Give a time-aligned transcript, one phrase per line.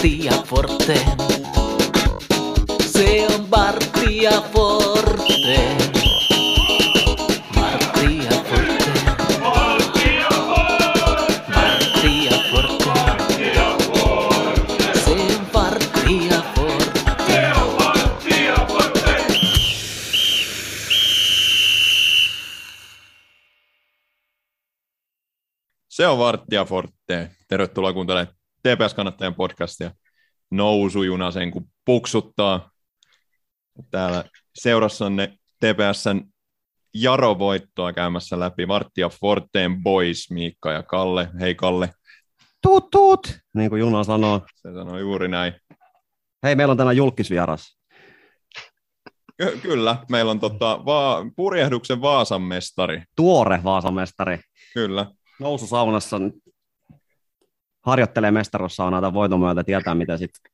[0.00, 0.94] Bartia Forte.
[2.86, 5.76] Se on Bartia Forte.
[7.54, 8.90] Bartia Forte.
[9.40, 10.30] Bartia
[12.50, 13.54] Forte.
[14.94, 17.40] Se on Bartia Forte.
[25.88, 27.30] Se on Varttia Forte.
[27.48, 29.90] Tervetuloa kuuntelemaan TPS-kannattajan podcastia.
[30.50, 32.70] Nousujuna sen kun puksuttaa.
[33.90, 34.24] Täällä
[34.54, 35.26] seurassanne
[35.58, 36.22] TPSn
[36.94, 38.68] Jaro voittoa käymässä läpi.
[38.68, 41.28] Varttia Forteen boys, Miikka ja Kalle.
[41.40, 41.90] Hei Kalle.
[42.62, 44.40] Tuut, tuut, niin kuin Juna sanoo.
[44.54, 45.52] Se sanoi juuri näin.
[46.42, 47.78] Hei, meillä on tänään julkisvieras.
[49.36, 53.02] Ky- kyllä, meillä on tota, va- purjehduksen Vaasan mestari.
[53.16, 54.38] Tuore Vaasamestari.
[54.74, 55.06] Kyllä.
[55.40, 56.16] Noususaunassa
[57.86, 60.52] harjoittelee mestaruussaunaa tämän voiton myötä, tietää miten sitten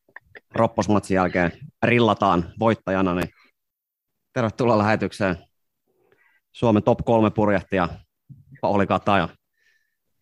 [0.55, 1.51] ropposmatsin jälkeen
[1.83, 3.15] rillataan voittajana.
[3.15, 3.29] Niin
[4.33, 5.37] tervetuloa lähetykseen.
[6.51, 7.89] Suomen top kolme purjehtia
[8.61, 9.29] Pauli Kataja.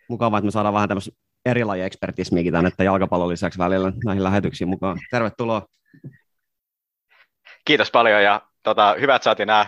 [0.09, 1.11] Mukavaa, että me saadaan vähän tämmöistä
[1.45, 4.97] eri ekspertismiäkin tänne, että jalkapallon lisäksi välillä näihin lähetyksiin mukaan.
[5.11, 5.65] Tervetuloa.
[7.65, 9.67] Kiitos paljon ja tota, hyvä, että saatiin nämä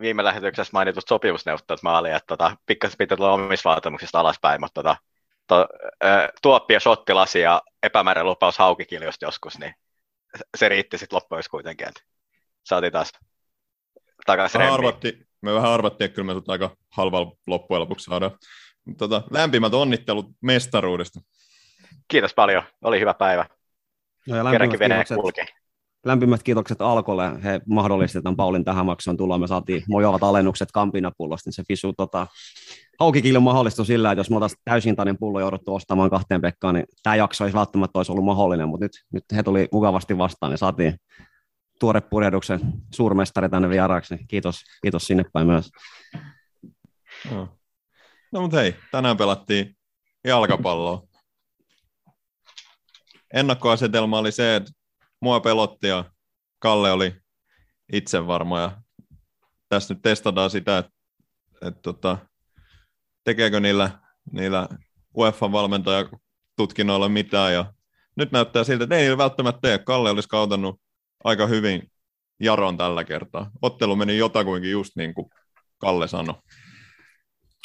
[0.00, 4.96] viime lähetyksessä mainitut sopimusneuvottelut maaliin, että tota, pikkasen pitää tulla omista vaatimuksista alaspäin, mutta tota,
[5.48, 5.68] to,
[6.04, 9.74] ö, tuoppi ja shottilasi ja epämäärä lupaus haukikiljosta joskus, niin
[10.56, 12.00] se riitti sitten loppujen kuitenkin, että
[12.64, 13.12] saatiin taas
[14.26, 18.38] takaisin arvatti, me vähän arvattiin, että kyllä me sut aika halvalla loppujen lopuksi saadaan.
[18.98, 21.20] Tota, lämpimät onnittelut mestaruudesta.
[22.08, 23.46] Kiitos paljon, oli hyvä päivä.
[24.28, 25.40] No ja Kerrankin lämpimät vene kiitokset, kulki.
[26.04, 27.42] Lämpimät kiitokset Alkolle.
[27.44, 29.40] He mahdollistivat tämän Paulin tähän maksuun tuloon.
[29.40, 32.26] Me saatiin mojoavat alennukset kampinapullosta, niin se fisu tota,
[33.00, 37.16] haukikiljo mahdollistui sillä, että jos me oltaisiin täysintainen pullo jouduttu ostamaan kahteen Pekkaan, niin tämä
[37.16, 40.94] jakso ei välttämättä olisi ollut mahdollinen, mutta nyt, nyt he tuli mukavasti vastaan, niin saatiin
[41.80, 42.60] tuore purjehduksen
[42.94, 44.14] suurmestari tänne vieraaksi.
[44.14, 45.70] niin Kiitos, kiitos sinne päin myös.
[47.30, 47.48] No,
[48.32, 49.76] no mutta hei, tänään pelattiin
[50.24, 51.02] jalkapalloa.
[53.34, 54.72] Ennakkoasetelma oli se, että
[55.20, 56.04] mua pelotti ja
[56.58, 57.14] Kalle oli
[57.92, 58.60] itse varma.
[58.60, 58.82] Ja
[59.68, 60.92] tässä nyt testataan sitä, että,
[61.62, 62.18] että tota,
[63.24, 63.90] tekeekö niillä,
[64.32, 64.68] niillä
[65.16, 67.52] UEFA-valmentajatutkinnoilla mitään.
[67.52, 67.72] Ja
[68.16, 69.78] nyt näyttää siltä, että ei niillä välttämättä tee.
[69.78, 70.80] Kalle olisi kautannut
[71.24, 71.90] aika hyvin
[72.40, 73.50] Jaron tällä kertaa.
[73.62, 75.30] Ottelu meni jotakuinkin just niin kuin
[75.78, 76.34] Kalle sanoi.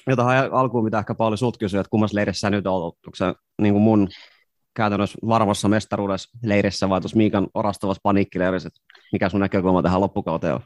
[0.08, 3.16] Ja tähän alkuun, mitä ehkä Pauli sut kysyi, että kummassa leirissä sä nyt olet, onko
[3.16, 3.26] se
[3.62, 4.10] niin kuin mun
[4.74, 8.70] käytännössä varmassa mestaruudessa leirissä vai tuossa Miikan orastavassa paniikkileirissä,
[9.12, 10.64] mikä sun näkökulma tähän loppukauteen on?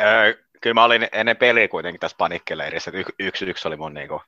[0.00, 4.22] Öö, kyllä mä olin ennen peliä kuitenkin tässä panikkileirissä, että yksi yksi oli mun niinku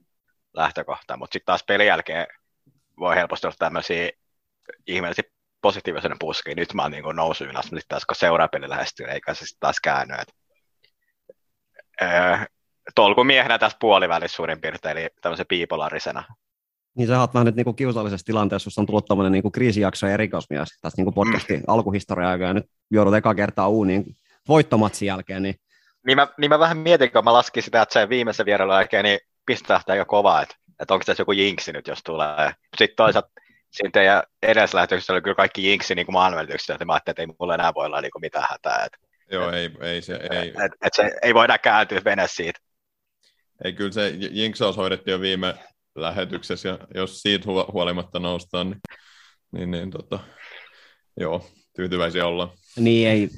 [0.55, 2.27] lähtökohta, mutta sitten taas pelin jälkeen
[2.99, 4.11] voi helposti olla tämmöisiä
[4.87, 5.25] ihmeellisiä
[5.63, 6.55] positiivisen puskia.
[6.55, 9.47] Nyt mä oon niinku noussut ylös, mutta sitten taas kun seuraa peli lähestyy, eikä se
[9.47, 10.15] sitten taas käänny.
[10.15, 10.35] Et,
[12.03, 12.37] öö,
[12.95, 16.25] tolkumiehenä tässä puolivälissä suurin piirtein, eli tämmöisen biipolarisena.
[16.97, 20.15] Niin sä oot vähän nyt niinku kiusallisessa tilanteessa, jossa on tullut tämmöinen niinku kriisijakso ja
[20.15, 21.65] erikoismies tässä niinku podcastin mm.
[21.67, 24.05] alkuhistoriaa ja nyt joudut eka kertaa uuniin
[24.49, 25.55] voittomatsin jälkeen, niin
[26.07, 29.05] Niin mä, niin mä vähän mietin, kun mä laskin sitä, että se viimeisen vierailun jälkeen,
[29.05, 32.53] niin pistää aika kovaa, että, että onko tässä joku jinksi nyt, jos tulee.
[32.79, 33.31] Sitten toisaalta
[33.71, 37.37] siinä teidän edellislähetyksessä oli kyllä kaikki jinksi niin kuin maanvälityksessä, että mä ajattelin, että ei
[37.39, 38.85] mulla enää voi olla niin kuin mitään hätää.
[38.85, 38.99] Että,
[39.31, 42.61] Joo, ei, ei se, ei, et, et se ei voida kääntyä vene siitä.
[43.65, 45.55] ei kyllä se jinksaus hoidettiin jo viime
[45.95, 48.81] lähetyksessä, ja jos siitä hu- huolimatta noustaan, niin,
[49.53, 50.19] niin, niin tota,
[51.21, 51.47] joo,
[51.77, 52.51] tyytyväisiä ollaan.
[52.77, 53.29] niin ei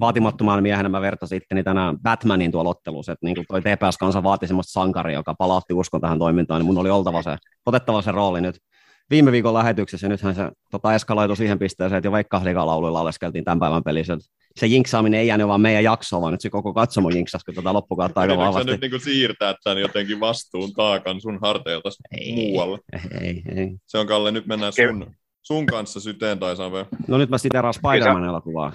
[0.00, 4.46] vaatimattoman miehenä mä vertasin itteni tänään Batmanin tuolla ottelussa, että niin kuin toi TPS-kansa vaati
[4.46, 7.36] semmoista sankaria, joka palautti uskon tähän toimintaan, niin mun oli oltava se,
[7.66, 8.58] otettava se rooli nyt
[9.10, 13.58] viime viikon lähetyksessä, ja nythän se tota, eskaloitu siihen pisteeseen, että jo Veikkausliigalauluilla oleskeltiin tämän
[13.58, 14.18] päivän pelissä.
[14.56, 17.72] Se jinksaaminen ei jäänyt vaan meidän jaksoon, vaan nyt se koko katsomo jinksasi kyllä tätä
[17.72, 18.70] loppukautta aika vahvasti.
[18.70, 22.34] nyt niin siirtää tämän jotenkin vastuun taakan sun harteilta Ei.
[22.34, 22.78] muualle?
[23.20, 23.76] Ei, ei.
[23.86, 26.86] Se on Kalle, nyt mennään sun, sun kanssa syteen tai saveen.
[27.08, 28.72] No nyt mä siteraan Spider-Man elokuvaa.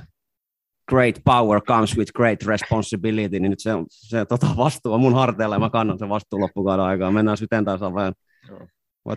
[0.89, 5.55] Great power comes with great responsibility, niin nyt se, se tota, vastuu on mun harteilla
[5.55, 7.11] ja mä kannan sen vastuun loppukauden aikaa.
[7.11, 8.13] Mennään syteen tai saveen.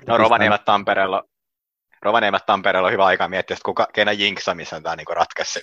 [0.07, 1.23] No Rovaniemet Tampereella,
[2.03, 5.61] Rovaniemet Tampereella on hyvä aika miettiä, että kuka, kenen jinksamisen tämä niinku ratkaisi.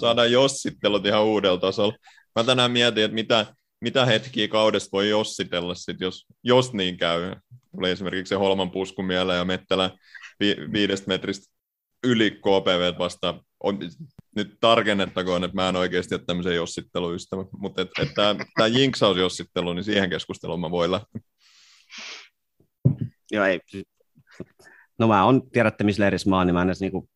[0.00, 1.96] Saadaan jossittelut ihan uudella tasolla.
[2.36, 3.46] Mä tänään mietin, että mitä,
[3.80, 7.36] mitä hetkiä kaudesta voi jossitella, sit, jos, jos niin käy.
[7.70, 9.90] Tuli esimerkiksi se Holman pusku mieleen ja Mettelä
[10.40, 11.54] vi, viidestä metristä
[12.04, 13.40] yli KPV vastaan.
[13.64, 13.78] On,
[14.36, 19.84] nyt tarkennettakoon, että mä en oikeasti ole tämmöisen jossitteluystävä, mutta et, et tämä jinksausjossittelu, niin
[19.84, 21.20] siihen keskusteluun mä voin lähteä.
[23.30, 23.60] Joo, ei.
[24.98, 27.08] No mä on, tiedätte missä leirissä mä oon, niin mä en edes niinku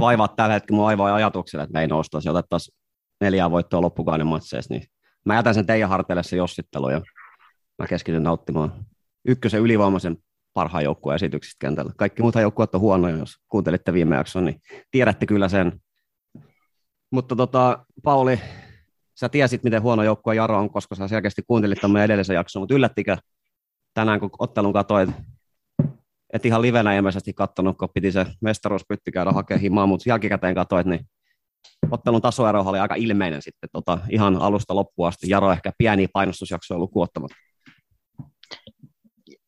[0.00, 2.76] vaivaa tällä hetkellä mun aivoa ajatuksella, että me ei noustaisi ja otettaisiin
[3.20, 4.86] neljää voittoa loppukauden matseissa, niin
[5.24, 7.00] mä jätän sen teidän harteille se jossittelu ja
[7.78, 8.72] mä keskityn nauttimaan
[9.24, 10.16] ykkösen ylivoimaisen
[10.54, 11.92] parhaan joukkueen esityksistä kentällä.
[11.96, 14.60] Kaikki muuthan joukkueet on huonoja, jos kuuntelitte viime jakson, niin
[14.90, 15.80] tiedätte kyllä sen.
[17.10, 18.40] Mutta tota, Pauli,
[19.14, 22.74] sä tiesit, miten huono joukkue Jaro on, koska sä selkeästi kuuntelit tämän edellisen jakson, mutta
[22.74, 23.16] yllättikö
[23.94, 25.10] tänään, kun ottelun katsoit,
[26.32, 30.86] et ihan livenä ilmeisesti katsonut, kun piti se mestaruuspytti käydä hakemaan himaa, mutta jälkikäteen katsoit,
[30.86, 31.06] niin
[31.90, 35.30] ottelun tasoero oli aika ilmeinen sitten tota, ihan alusta loppuun asti.
[35.30, 37.36] Jaro ehkä pieni painostusjaksoja lukuottamatta.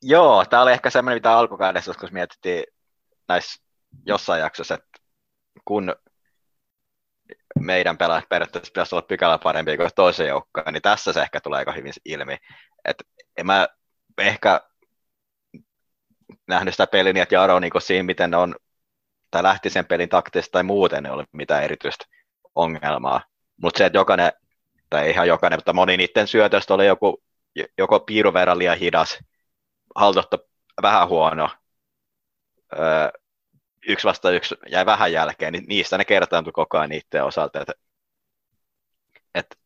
[0.03, 2.65] Joo, tämä oli ehkä semmoinen, mitä alkukaudessa joskus mietittiin
[3.29, 3.63] näissä
[4.07, 5.01] jossain jaksossa, että
[5.65, 5.95] kun
[7.61, 11.59] meidän pelaajat periaatteessa pitäisi olla pykälä parempi kuin toisen joukkoon, niin tässä se ehkä tulee
[11.59, 12.37] aika hyvin ilmi.
[12.85, 12.97] Et
[13.37, 13.69] en mä
[14.19, 14.61] ehkä
[16.49, 18.55] nähnyt sitä peliä niin, että Jaro niin siinä, miten ne on,
[19.31, 22.05] tai lähti sen pelin taktisesti tai muuten, ei ole mitään erityistä
[22.55, 23.21] ongelmaa.
[23.63, 24.33] Mutta se, että jokainen,
[24.91, 27.23] tai ihan jokainen, mutta moni niiden syötöstä oli joku,
[27.79, 29.19] joko piirun verran liian hidas,
[29.95, 30.39] haltotto
[30.83, 31.51] vähän huono,
[32.79, 33.11] öö,
[33.89, 37.61] yksi vasta yksi jäi vähän jälkeen, niin niistä ne kertaantui koko ajan niiden osalta.
[37.61, 37.73] Että,
[39.35, 39.57] että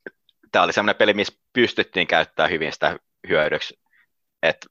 [0.53, 2.99] tämä oli sellainen peli, missä pystyttiin käyttämään hyvin sitä
[3.29, 3.79] hyödyksi.
[4.43, 4.67] Että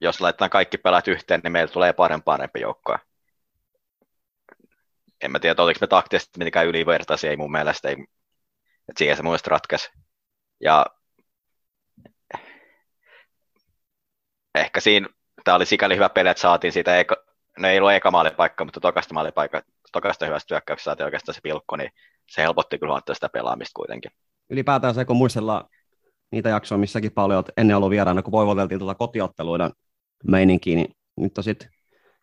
[0.00, 2.98] jos laitetaan kaikki pelat yhteen, niin meillä tulee parempi parempi joukkoa.
[5.20, 7.88] En mä tiedä, oliko me taktisesti mitenkään ylivertaisia, ei mun mielestä.
[7.88, 7.94] Ei,
[8.88, 9.90] että siihen se mielestä ratkaisi.
[10.60, 10.86] Ja
[14.54, 15.08] ehkä siinä
[15.44, 17.16] tämä oli sikäli hyvä peli, että saatiin siitä, eka,
[17.58, 19.62] no ei ollut eka maalipaikka, mutta tokasta maalipaikka,
[19.92, 21.90] tokasta hyvästä hyökkäyksestä saatiin oikeastaan se pilkko, niin
[22.30, 24.10] se helpotti kyllä sitä pelaamista kuitenkin.
[24.50, 25.68] Ylipäätään se, kun muistellaan
[26.32, 29.70] niitä jaksoja, missäkin paljon ennen ollut vieraana, kun voivoteltiin tuota kotiotteluiden
[30.28, 31.68] meininkiä, niin nyt on sitten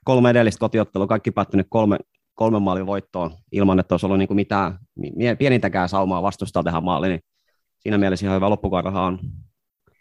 [0.05, 1.97] kolme edellistä kotiottelua, kaikki päättynyt kolme,
[2.35, 4.79] kolme maalin voittoon ilman, että olisi ollut niin mitään
[5.37, 7.21] pienintäkään saumaa vastustaa tähän maaliin, niin
[7.79, 9.19] siinä mielessä ihan hyvä loppukaudahan on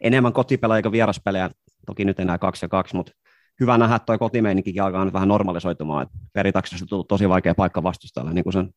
[0.00, 1.50] enemmän kotipelejä kuin vieraspelejä,
[1.86, 3.12] toki nyt enää kaksi ja kaksi, mutta
[3.60, 7.82] hyvä nähdä, että tuo kotimeininkikin alkaa nyt vähän normalisoitumaan, että peritaksesta on tosi vaikea paikka
[7.82, 8.70] vastustajalle, niin kuin sen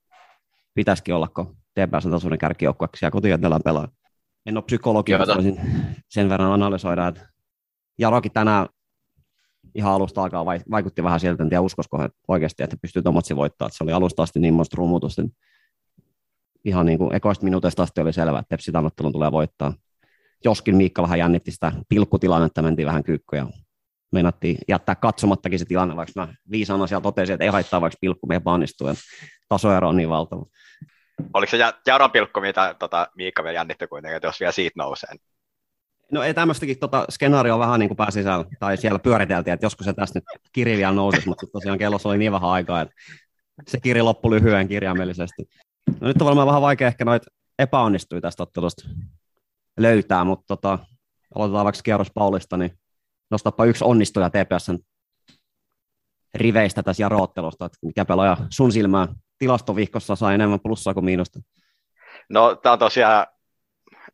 [0.73, 3.87] pitäisikin olla, kun TPS on tasoinen kärkijoukkueeksi ja kotikentällä pelaa.
[4.45, 5.59] En ole psykologia, mutta voisin
[6.09, 7.29] sen verran analysoida, että
[7.97, 8.67] Jarokin tänään
[9.75, 13.67] ihan alusta alkaa vaikutti vähän sieltä, en tiedä uskosko he oikeasti, että pystyy Tomatsi voittaa,
[13.67, 15.21] että se oli alusta asti niin monta rumutusta.
[16.65, 18.71] Ihan niin kuin ekoista minuutista asti oli selvää, että Tepsi
[19.11, 19.73] tulee voittaa
[20.45, 23.47] joskin Miikka vähän jännitti sitä pilkkutilannetta, mentiin vähän kyykkyä
[24.11, 28.27] meinattiin jättää katsomattakin se tilanne, vaikka mä viisana siellä totesin, että ei haittaa, vaikka pilkku
[28.27, 28.95] meidän epäonnistuu, ja
[29.49, 30.45] tasoero on niin valtava.
[31.33, 31.57] Oliko se
[31.87, 35.09] Jaron pilkku, mitä tota, Miikka vielä jännitti kuitenkin, että jos vielä siitä nousee?
[36.11, 39.85] No ei tämmöistäkin tota, skenaario vähän niin kuin pääsi siellä, tai siellä pyöriteltiin, että joskus
[39.85, 42.93] se tässä nyt kiri vielä nousisi, mutta tosiaan kellossa oli niin vähän aikaa, että
[43.67, 45.49] se kiri loppui lyhyen kirjaimellisesti.
[46.01, 48.89] No nyt on varmaan vähän vaikea ehkä noita epäonnistui tästä ottelusta
[49.77, 50.79] löytää, mutta tota,
[51.35, 52.71] aloitetaan vaikka kierros Paulista, niin
[53.31, 54.77] nostapa yksi onnistuja TPSn
[56.35, 59.07] riveistä tässä jaroottelusta, että mikä pelaaja sun silmään
[59.41, 61.39] tilastovihkossa saa enemmän plussaa kuin miinusta?
[62.29, 63.27] No tämä on tosiaan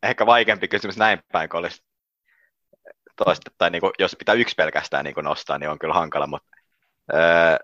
[0.02, 1.84] ehkä vaikeampi kysymys näin päin, kun olisi
[3.16, 6.26] toista, tai niin kuin, jos pitää yksi pelkästään niin kuin nostaa, niin on kyllä hankala,
[6.26, 6.48] mutta
[7.14, 7.56] öö,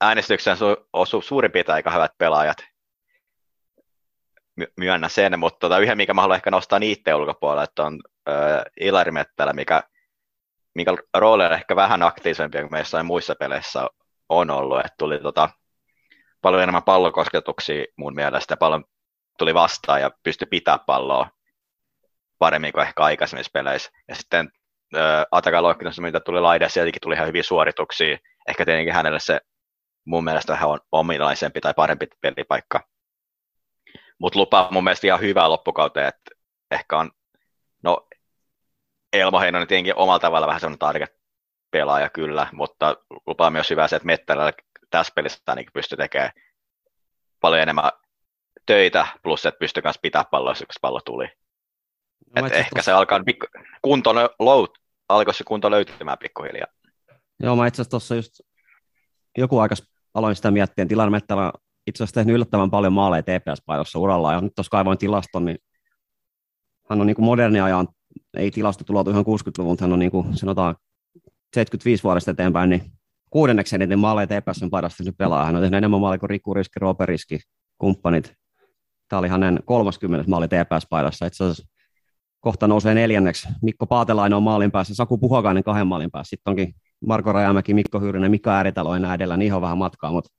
[0.00, 2.56] äänestykseen su- osuu suurin piirtein aika hyvät pelaajat,
[4.76, 8.62] myönnä sen, mutta tota, yhden, mikä mä haluan ehkä nostaa niiden ulkopuolella, että on äh,
[8.80, 9.82] Ilari Mettälä, mikä,
[10.74, 13.88] mikä rooli on ehkä vähän aktiivisempi kuin meissä muissa peleissä
[14.28, 15.50] on ollut, että tuli tota,
[16.44, 18.84] paljon enemmän pallokosketuksia mun mielestä, paljon
[19.38, 21.28] tuli vastaan ja pystyi pitää palloa
[22.38, 23.90] paremmin kuin ehkä aikaisemmissa peleissä.
[24.08, 24.50] Ja sitten
[25.30, 28.18] Ataka Loikkinus, mitä tuli laida, sieltäkin tuli ihan hyviä suorituksia.
[28.48, 29.40] Ehkä tietenkin hänelle se
[30.06, 32.80] mun mielestä vähän on ominaisempi tai parempi pelipaikka
[34.18, 36.30] mutta lupaa mun mielestä ihan hyvää loppukauteen, että
[36.70, 37.10] ehkä on,
[37.82, 38.06] no
[39.12, 42.96] Elmo Heinonen tietenkin omalla tavalla vähän sellainen target-pelaaja kyllä, mutta
[43.26, 44.52] lupaa myös hyvää se, että Mettälällä
[44.98, 46.32] tässä pelissä ainakin pystyy tekemään
[47.40, 47.90] paljon enemmän
[48.66, 51.28] töitä, plus että pystyy myös pitää palloa, kun pallo tuli.
[52.36, 52.84] No, Et ehkä tos...
[52.84, 53.46] se alkaa pikku,
[53.82, 56.66] kunto, lout, alkoi se kunto löytymään pikkuhiljaa.
[57.42, 58.40] Joo, mä itse asiassa tuossa just
[59.38, 59.74] joku aika
[60.14, 61.52] aloin sitä miettiä, tilanne Mettälä
[61.86, 65.58] itse asiassa tehnyt yllättävän paljon maaleja TPS-paidassa uralla, ja nyt tuossa kaivoin tilaston, niin
[66.90, 67.88] hän on niin kuin moderni ajan,
[68.36, 70.76] ei tilasto tullut ihan 60-luvun, mutta hän on niin kuin, sanotaan
[71.54, 72.92] 75 vuodesta eteenpäin, niin
[73.34, 75.44] kuudenneksi eniten maaleja TPSn paidassa nyt pelaa.
[75.44, 77.38] Hän on tehnyt enemmän maaleja kuin Riku Riski, Roope Riski,
[77.78, 78.34] kumppanit.
[79.08, 81.26] Tämä oli hänen 30 maali TPS-paidassa.
[81.26, 81.68] Itse asiassa
[82.40, 83.48] kohta nousee neljänneksi.
[83.62, 86.30] Mikko Paatelainen on maalin päässä, Saku Puhakainen kahden maalin päässä.
[86.30, 86.74] Sitten onkin
[87.06, 90.30] Marko Rajamäki, Mikko Hyrynen, Mika Ääritalo enää edellä, niin on vähän matkaa, mutta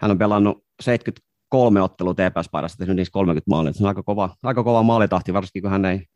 [0.00, 3.72] hän on pelannut 73 ottelua TPS-paidassa, tehnyt niissä 30 maalia.
[3.72, 6.06] Se on aika kova, aika kova maalitahti, varsinkin kun hän ei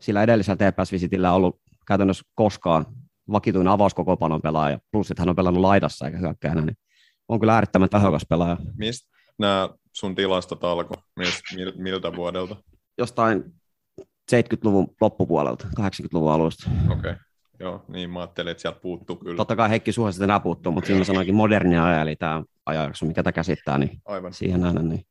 [0.00, 2.86] sillä edellisellä TPS-visitillä ollut käytännössä koskaan
[3.32, 6.76] vakituinen avauskokopanon pelaaja, plus että hän on pelannut laidassa eikä hyökkäänä, niin
[7.28, 8.56] on kyllä äärettömän tehokas pelaaja.
[8.78, 10.96] Mistä nämä sun tilastot alkoi?
[11.54, 12.56] Mil, miltä vuodelta?
[12.98, 13.44] Jostain
[14.32, 16.70] 70-luvun loppupuolelta, 80-luvun alusta.
[16.90, 17.10] Okei.
[17.10, 17.16] Okay.
[17.60, 19.36] Joo, niin mä ajattelin, että sieltä puuttuu kyllä.
[19.36, 23.06] Totta kai Heikki Suha sitten enää puuttuu, mutta siinä sanoinkin modernia aja, eli tämä ajanjakso,
[23.06, 24.32] mikä tätä käsittää, niin Aivan.
[24.32, 24.88] siihen nähdään.
[24.88, 25.06] Niin.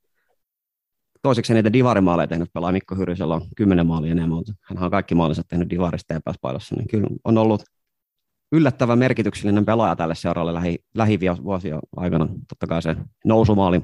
[1.21, 5.15] Toiseksi niitä divarimaaleja tehnyt pelaa Mikko Hyrysellä on 10 maalia enemmän, mutta hän on kaikki
[5.15, 7.63] maalinsa tehnyt divarista TPS-paidassa, niin kyllä on ollut
[8.51, 12.27] yllättävän merkityksellinen pelaaja tälle seuraavalle lähi, lähivuosien aikana.
[12.49, 13.81] Totta kai se nousumaali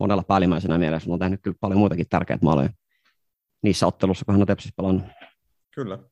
[0.00, 2.70] monella päällimmäisenä mielessä on tehnyt kyllä paljon muitakin tärkeitä maaleja
[3.62, 5.04] niissä ottelussa, kun hän on Tepsissä pelannut.
[5.74, 5.96] Kyllä.
[5.96, 6.06] No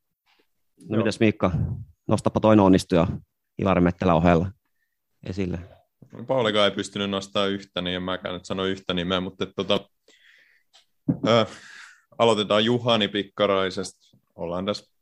[0.88, 0.96] Joo.
[0.96, 1.50] mitäs Miikka,
[2.08, 3.06] nostapa toinen onnistuja
[3.58, 4.50] Ilari Mettelä ohella
[5.26, 5.58] esille.
[6.26, 9.88] Paulikaan ei pystynyt nostamaan yhtä, niin en mäkään nyt sano yhtä nimeä, mutta tota,
[11.26, 11.46] ö,
[12.18, 14.18] aloitetaan Juhani Pikkaraisesta.
[14.34, 14.97] Ollaan tässä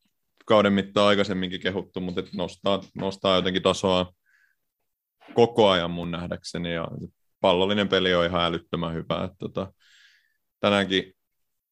[0.47, 4.13] kauden mittaan aikaisemminkin kehuttu, mutta et nostaa, nostaa jotenkin tasoa
[5.35, 6.75] koko ajan mun nähdäkseni.
[6.75, 6.89] Ja
[7.41, 9.25] pallollinen peli on ihan älyttömän hyvä.
[9.25, 9.73] Et, tota,
[10.61, 11.13] tänäänkin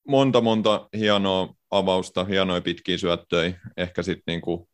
[0.09, 3.61] monta monta hienoa avausta, hienoja pitkiä syöttöjä.
[3.77, 4.69] Ehkä sitten niinku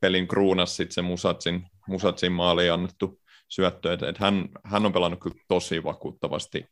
[0.00, 3.92] pelin kruunas sitten se Musatsin, Musatsin maaliin annettu syöttö.
[3.92, 6.64] Et, et hän, hän on pelannut kyllä tosi vakuuttavasti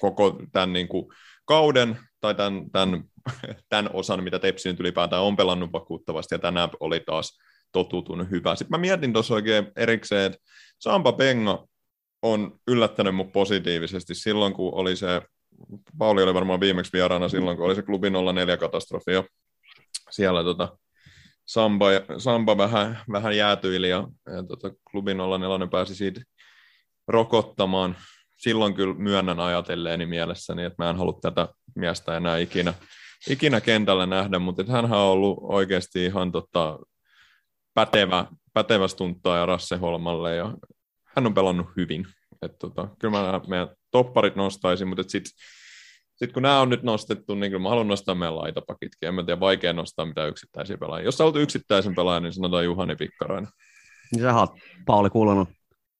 [0.00, 1.06] koko tämän niin kuin
[1.44, 3.04] kauden tai tämän, tämän,
[3.68, 7.38] tämän osan, mitä Tepsi nyt ylipäätään on pelannut vakuuttavasti, ja tänään oli taas
[7.72, 8.56] totutunut hyvä.
[8.56, 10.38] Sitten mä mietin tuossa oikein erikseen, että
[10.78, 11.66] Sampa Penga
[12.22, 15.22] on yllättänyt mut positiivisesti silloin, kun oli se,
[15.98, 19.24] Pauli oli varmaan viimeksi vieraana silloin, kun oli se klubi 04 katastrofi ja
[20.10, 20.78] siellä tota,
[21.46, 21.86] Samba,
[22.18, 26.20] Samba vähän, vähän jäätyili ja, ja tota, klubi 04 pääsi siitä
[27.08, 27.96] rokottamaan.
[28.44, 32.74] Silloin kyllä myönnän ajatelleeni mielessäni, että mä en halua tätä miestä enää ikinä,
[33.30, 36.78] ikinä kentällä nähdä, mutta hänhän on ollut oikeasti ihan tota,
[37.74, 40.54] pätevä, pätevä stunttaa ja Rasse Holmalle ja
[41.04, 42.06] hän on pelannut hyvin.
[42.42, 45.32] Et tota, kyllä mä meidän topparit nostaisin, mutta sitten
[46.14, 49.06] sit kun nämä on nyt nostettu, niin kyllä mä haluan nostaa meidän laitapakitkin.
[49.08, 51.04] En mä tiedä, vaikea nostaa mitään yksittäisiä pelaajia.
[51.04, 53.50] Jos sä olet yksittäisen pelaajan, niin sanotaan Juhani Pikkarainen.
[54.12, 54.50] Niin sä oot,
[54.86, 55.48] Pauli, kuulunut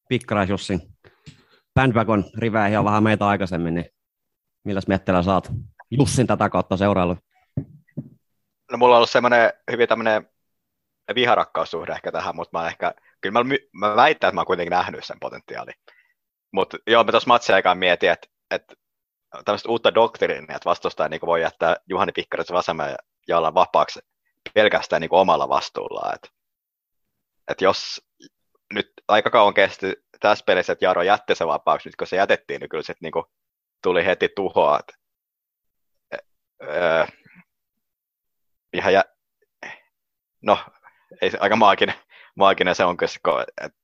[0.09, 0.94] Pikkarais Jussin
[1.75, 3.87] bandwagon riveihin jo vähän meitä aikaisemmin, niin
[4.65, 5.53] milläs Mettelä saat
[5.91, 7.17] Jussin tätä kautta seurailu?
[8.73, 10.29] No mulla on ollut semmoinen hyvin tämmöinen
[11.15, 15.05] viharakkaussuhde ehkä tähän, mutta mä ehkä, kyllä mä, mä väitän, että mä oon kuitenkin nähnyt
[15.05, 15.75] sen potentiaalin.
[16.53, 18.75] Mutta joo, mä tuossa matsia aikaan mietin, että, että
[19.45, 22.97] tämmöistä uutta doktriinia, että vastustaja niin voi jättää Juhani Pikkarisen vasemman
[23.29, 24.01] jalan vapaaksi
[24.55, 26.15] pelkästään niin omalla vastuullaan.
[26.15, 26.29] Että,
[27.49, 28.01] että jos
[28.73, 29.95] nyt aika kauan kesti
[30.29, 33.13] tässä pelissä, että Jaro jätti sen vapaaksi, nyt kun se jätettiin, niin kyllä se niin
[33.13, 33.25] kuin
[33.83, 34.81] tuli heti tuhoa.
[34.81, 34.95] Että,
[36.63, 37.07] öö,
[38.73, 39.05] ihan jä...
[40.43, 40.59] no,
[41.21, 41.95] ei se, aika maaginen,
[42.37, 43.09] maaginen se on, kun
[43.63, 43.79] että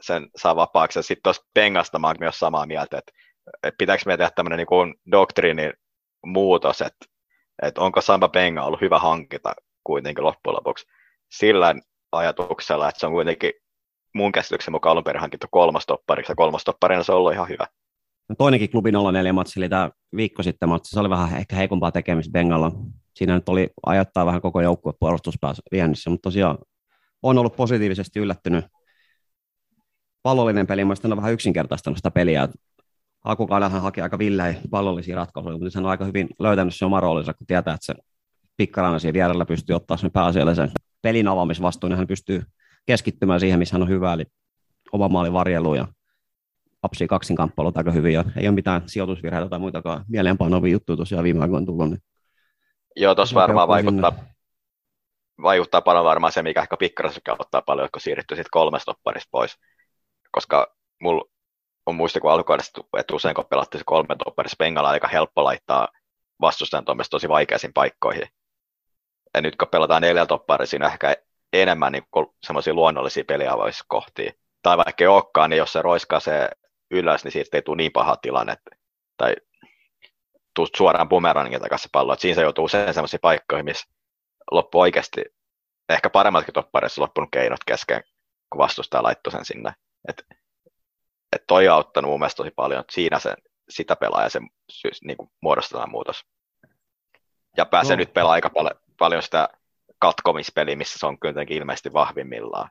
[0.00, 0.98] sen saa vapaaksi.
[0.98, 3.12] Ja sitten tuosta Pengasta mä myös samaa mieltä, että,
[3.62, 5.72] että pitääkö me tehdä tämmöinen niin doktriinin
[6.26, 7.06] muutos, että,
[7.62, 10.86] että onko Samba Penga ollut hyvä hankita kuitenkin loppujen lopuksi
[11.30, 11.74] sillä
[12.12, 13.52] ajatuksella, että se on kuitenkin
[14.14, 17.66] mun käsityksen mukaan alun perin hankittu kolmastoppariksi, ja kolmastopparina se on ollut ihan hyvä.
[18.28, 21.92] No toinenkin klubi 04 matsi, eli tämä viikko sitten matsi, se oli vähän ehkä heikompaa
[21.92, 22.72] tekemistä Bengalla.
[23.14, 26.58] Siinä nyt oli ajattaa vähän koko joukkue puolustuspäässä viennissä, mutta tosiaan
[27.22, 28.64] on ollut positiivisesti yllättynyt.
[30.22, 32.48] Pallollinen peli, mä on vähän yksinkertaistanut sitä peliä.
[33.24, 37.34] Alkukaudellahan haki aika villejä pallollisia ratkaisuja, mutta hän on aika hyvin löytänyt se oma roolinsa,
[37.34, 37.94] kun tietää, että se
[38.56, 40.70] pikkarainen siinä vierellä pystyy ottaa sen pääasiallisen
[41.02, 42.42] pelin avaamisvastuun, niin hän pystyy
[42.86, 44.24] keskittymään siihen, missä hän on hyvä, eli
[44.92, 45.86] oman maalin varjeluun ja
[46.82, 51.42] apsi kaksinkamppailut aika hyvin, ja ei ole mitään sijoitusvirheitä tai muitakaan mieleenpainovia juttuja tosiaan viime
[51.42, 51.90] aikoina tullut.
[51.90, 52.02] Niin
[52.96, 54.12] Joo, tuossa varmaan vaikuttaa,
[55.42, 59.56] vaikuttaa paljon varmaan se, mikä ehkä pikkarassakin ottaa paljon, kun siirrytty sitten kolmesta topparista pois,
[60.32, 61.24] koska mulla
[61.86, 65.44] on muista, kun alkukaudesta, että usein kun pelattiin se kolme topparissa, Bengala on aika helppo
[65.44, 65.88] laittaa
[66.40, 68.28] vastustajan tosi vaikeisiin paikkoihin.
[69.34, 71.16] Ja nyt kun pelataan neljällä topparissa, siinä ehkä
[71.52, 72.04] enemmän niin
[72.46, 74.32] semmoisia luonnollisia peliavauskohtia.
[74.62, 76.48] Tai vaikka ei olekaan, niin jos se roiskaa se
[76.90, 78.56] ylös, niin siitä ei tule niin paha tilanne,
[79.16, 79.36] tai
[80.54, 82.12] tuu suoraan bumerangin takaisin pallo.
[82.12, 83.88] Et siinä se joutuu usein semmoisiin paikkoihin, missä
[84.50, 85.24] loppu oikeasti
[85.88, 88.02] ehkä paremmatkin toppareissa loppunut keinot kesken,
[88.50, 89.72] kun vastustaja laittoi sen sinne.
[90.08, 90.26] Et,
[91.32, 92.84] et toi on auttanut mun mielestä tosi paljon.
[92.90, 93.36] Siinä sen,
[93.68, 94.40] sitä pelaa ja se
[95.04, 96.24] niin kuin muodostetaan muutos.
[97.56, 98.00] Ja pääsee No.
[98.00, 99.48] nyt pelaamaan aika paljon, paljon sitä
[100.00, 102.70] katkomispeliä, missä se on kuitenkin ilmeisesti vahvimmillaan.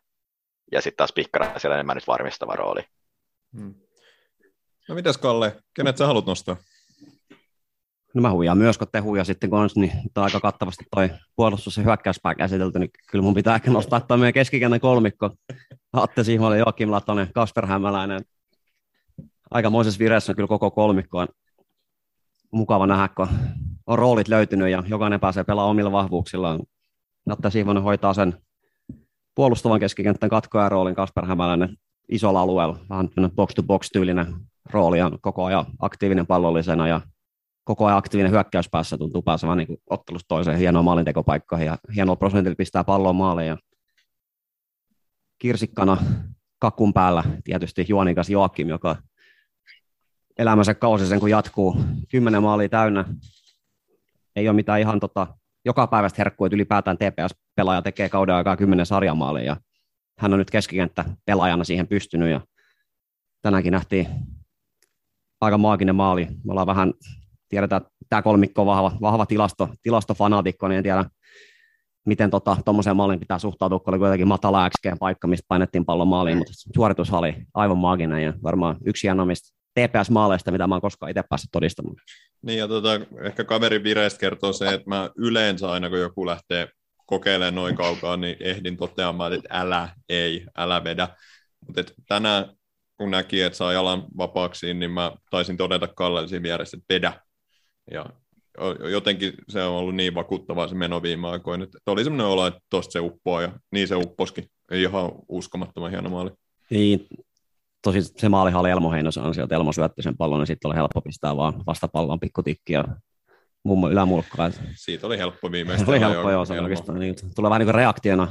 [0.72, 2.82] Ja sitten taas pikkara siellä enemmän nyt varmistava rooli.
[3.58, 3.76] Hmm.
[4.90, 6.56] No mitäs Kalle, kenet sä haluat nostaa?
[8.14, 11.84] No mä huijaan myös, kun te huijasitte kanssa, niin tämä aika kattavasti toi puolustus- ja
[11.84, 15.30] hyökkäyspää käsitelty, niin kyllä mun pitää ehkä nostaa toi meidän keskikentän kolmikko.
[15.94, 18.22] Atte Sihvonen, Joakim Latonen, Kasper Hämäläinen.
[19.52, 21.28] Aikamoisessa vireessä on kyllä koko kolmikko on
[22.52, 23.28] mukava nähdä, kun
[23.88, 26.60] on roolit löytynyt ja jokainen pääsee pelaamaan omilla vahvuuksillaan.
[27.30, 28.34] Atte Sihvonen hoitaa sen
[29.36, 31.78] puolustavan keskikentän katkoajan roolin, Kasper Hämäläinen
[32.10, 34.36] isolla alueella, vähän box-to-box-tyylinen
[34.70, 37.02] rooli ja koko ajan aktiivinen pallollisena ja
[37.64, 42.84] koko ajan aktiivinen hyökkäyspäässä tuntuu pääsevän niin ottelusta toiseen hienoa maalintekopaikkoihin ja hienoa prosentilla pistää
[42.84, 43.58] palloa maaliin ja
[45.40, 45.98] kirsikkana
[46.60, 48.96] kakun päällä tietysti juonikas Joakim, joka
[50.38, 51.78] elämänsä kausi sen kun jatkuu
[52.12, 53.06] kymmenen maalia täynnä.
[54.36, 55.28] Ei ole mitään ihan tota,
[55.66, 59.58] joka päivästä herkkua, että ylipäätään TPS-pelaaja tekee kauden aikaa kymmenen sarjamaalia ja
[60.20, 62.42] hän on nyt keskikenttä pelaajana siihen pystynyt ja
[63.42, 64.08] tänäänkin nähtiin
[65.42, 66.26] aika maaginen maali.
[66.26, 66.94] Me ollaan vähän
[67.50, 71.06] tiedetään, että tämä kolmikko on vahva, vahva tilasto, tilastofanaatikko, niin en tiedä,
[72.06, 76.08] miten tuommoiseen tota, maaliin pitää suhtautua, kun oli kuitenkin matala XG paikka, mistä painettiin pallon
[76.08, 81.10] maaliin, mutta suoritus oli aivan maaginen ja varmaan yksi hienommista TPS-maaleista, mitä mä oon koskaan
[81.10, 81.96] itse päässyt todistamaan.
[82.42, 82.90] Niin ja tota,
[83.24, 86.68] ehkä kaverin vireistä kertoo se, että mä yleensä aina kun joku lähtee
[87.06, 91.08] kokeilemaan noin kaukaa, niin ehdin toteamaan, että älä, ei, älä vedä.
[91.68, 92.46] Mutta tänään
[92.98, 97.14] kun näki, että saa jalan vapaaksi, niin mä taisin todeta Kalle siinä vieressä, että vedä.
[97.92, 98.06] Ja
[98.92, 102.60] jotenkin se on ollut niin vakuuttavaa se meno viime aikoina, että oli semmoinen olo, että
[102.70, 104.46] tosta se uppoaa, ja niin se upposkin.
[104.72, 106.32] Ihan uskomattoman hieno maali.
[106.70, 107.08] Niin,
[107.82, 110.76] tosi se maalihan oli Elmo Heinosen ansio, että Elmo syötti sen pallon, niin sitten oli
[110.76, 112.86] helppo pistää vaan vastapallon pikkutikki ja
[113.64, 114.52] mummo ylämulkkaa.
[114.76, 115.92] Siitä oli helppo viimeistä.
[115.92, 117.00] oli helppo, joo, se oikeastaan.
[117.00, 118.28] Niin, tulee vähän niin kuin reaktiona,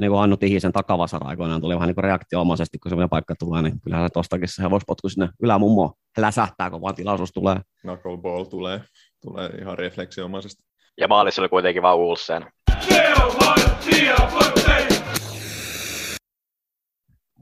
[0.00, 3.62] niin kuin Annu Tihisen takavasara aikoinaan tuli vähän niin kuin reaktioomaisesti, kun semmoinen paikka tulee,
[3.62, 7.56] niin kyllähän se tostakin se hevospotku sinne ylämummoon läsähtää, kun vaan tilaisuus tulee.
[7.80, 8.80] Knuckleball tulee,
[9.22, 10.62] tulee ihan refleksiomaisesti.
[11.00, 12.46] Ja maalissa oli kuitenkin vaan Ulsen.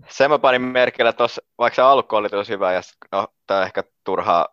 [0.09, 2.81] Sen mä panin merkillä tuossa, vaikka se alku oli tosi hyvä, ja
[3.12, 4.49] no, tämä ehkä turhaa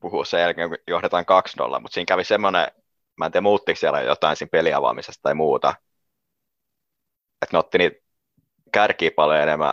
[0.00, 1.24] puhua sen jälkeen, kun johdetaan
[1.76, 2.66] 2-0, mutta siinä kävi semmoinen,
[3.16, 5.74] mä en tiedä muuttiko siellä jotain siinä peliavaamisesta tai muuta,
[7.42, 7.96] että ne otti niitä
[8.72, 9.72] kärkiä paljon enemmän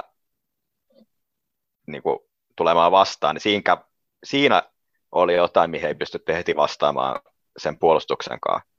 [1.87, 2.19] niin kuin,
[2.55, 3.77] tulemaan vastaan, niin siinä,
[4.23, 4.63] siinä
[5.11, 7.21] oli jotain, mihin ei pystytty heti vastaamaan
[7.57, 8.69] sen puolustuksen kanssa.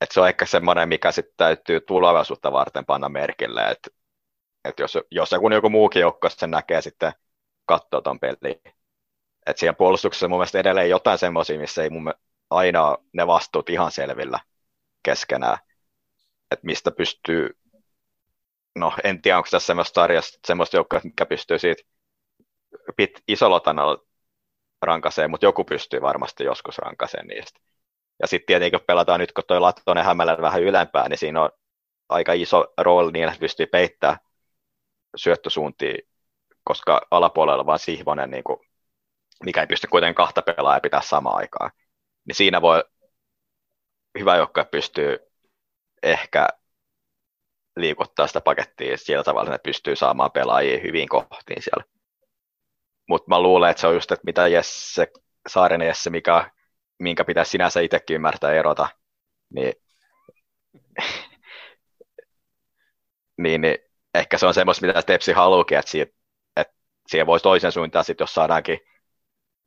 [0.00, 3.90] Et se on ehkä semmoinen, mikä sitten täytyy tulevaisuutta varten panna merkille, että
[4.64, 7.12] et jos, jos joku, joku muukin joukko sen näkee sitten
[7.66, 8.60] katsoo ton peliin.
[9.46, 12.14] Et siellä puolustuksessa mun mielestä edelleen jotain semmoisia, missä ei mun
[12.50, 14.40] aina ne vastuut ihan selvillä
[15.02, 15.58] keskenään.
[16.50, 17.58] Että mistä pystyy,
[18.74, 21.82] no en tiedä onko tässä semmoista sarjasta semmoista joukkoa, mikä pystyy siitä
[22.96, 24.04] pit, isolla tanalla
[24.82, 27.60] rankaseen, mutta joku pystyy varmasti joskus rankaseen niistä.
[28.22, 31.50] Ja sitten tietenkin, kun pelataan nyt, kun toi Lattonen Hämälän vähän ylempää, niin siinä on
[32.08, 34.18] aika iso rooli niin, että pystyy peittämään
[35.16, 35.98] syöttösuuntia,
[36.64, 38.58] koska alapuolella vaan Sihvonen, niin kuin,
[39.44, 41.70] mikä ei pysty kuitenkin kahta pelaajaa pitää samaan aikaan.
[42.24, 42.84] Niin siinä voi
[44.18, 45.18] hyvä joukkue pystyy
[46.02, 46.48] ehkä
[47.76, 51.84] liikuttaa sitä pakettia sillä tavalla, että pystyy saamaan pelaajia hyvin kohtiin siellä.
[53.08, 55.08] Mutta mä luulen, että se on just, että mitä Jesse,
[55.48, 56.50] Saarinen Jesse, mikä,
[56.98, 58.88] minkä pitäisi sinänsä itsekin ymmärtää erota,
[59.54, 59.72] niin,
[63.42, 63.78] niin, niin
[64.14, 66.12] ehkä se on semmoista, mitä Tepsi haluukin, että, siitä,
[66.56, 66.74] että
[67.08, 68.78] siihen voisi toisen suuntaan, sit jos saadaankin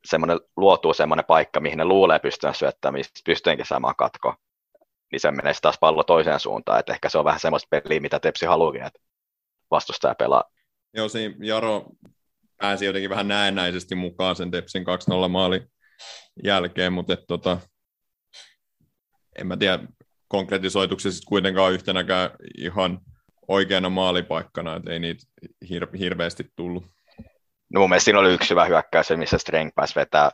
[0.06, 4.34] semmoinen, luotuu semmoinen paikka, mihin ne luulee pystyä syöttämään, mistä pystyikin saamaan katko,
[5.12, 8.20] niin se menee taas pallo toiseen suuntaan, että ehkä se on vähän semmoista peliä, mitä
[8.20, 9.00] Tepsi haluukin, että
[9.70, 10.44] vastustaja pelaa.
[10.94, 11.86] Joo, siinä Jaro
[12.56, 14.84] pääsi jotenkin vähän näennäisesti mukaan sen Tepsin
[15.26, 15.72] 2-0 maalin
[16.44, 17.58] jälkeen, mutta et, tota,
[19.38, 19.78] en mä tiedä,
[20.28, 23.00] konkretisoituksi sitten kuitenkaan yhtenäkään ihan
[23.48, 25.24] oikeana maalipaikkana, että ei niitä
[25.64, 26.84] hir- hirveästi tullut.
[27.72, 30.30] No mun mielestä siinä oli yksi hyvä hyökkäys, missä Streng pääsi vetää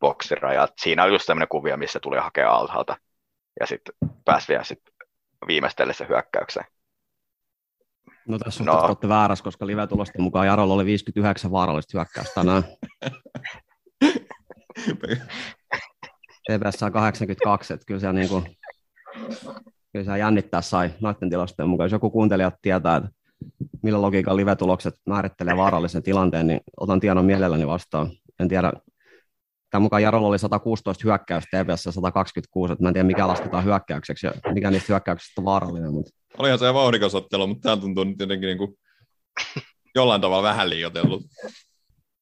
[0.00, 0.72] boksirajat.
[0.80, 2.96] Siinä oli just tämmöinen kuvio, missä tuli hakea alhaalta
[3.60, 3.94] ja sitten
[4.24, 4.80] pääsi vielä sit
[5.46, 6.66] viimeistelle se hyökkäykseen.
[8.28, 8.80] No tässä no.
[8.80, 12.62] olette väärässä, koska live-tulosten mukaan Jarolla oli 59 vaarallista hyökkäystä tänään.
[16.48, 18.56] TPS saa 82, että kyllä siellä, niin kuin,
[19.92, 21.84] kyllä siellä jännittää sai noiden tilastojen mukaan.
[21.84, 23.10] Jos joku kuuntelija tietää, että
[23.82, 28.10] millä logiikalla live-tulokset määrittelee vaarallisen tilanteen, niin otan tiedon mielelläni vastaan.
[28.40, 28.72] En tiedä,
[29.70, 34.26] Tämän mukaan Jarolla oli 116 hyökkäystä, TPS 126, että mä en tiedä mikä lasketaan hyökkäykseksi
[34.26, 38.20] ja mikä niistä hyökkäyksistä on vaarallinen, mutta Olihan se vauhdikas ottelu, mutta tämä tuntuu nyt
[38.20, 38.74] jotenkin niin kuin
[39.94, 41.22] jollain tavalla vähän liioitellut.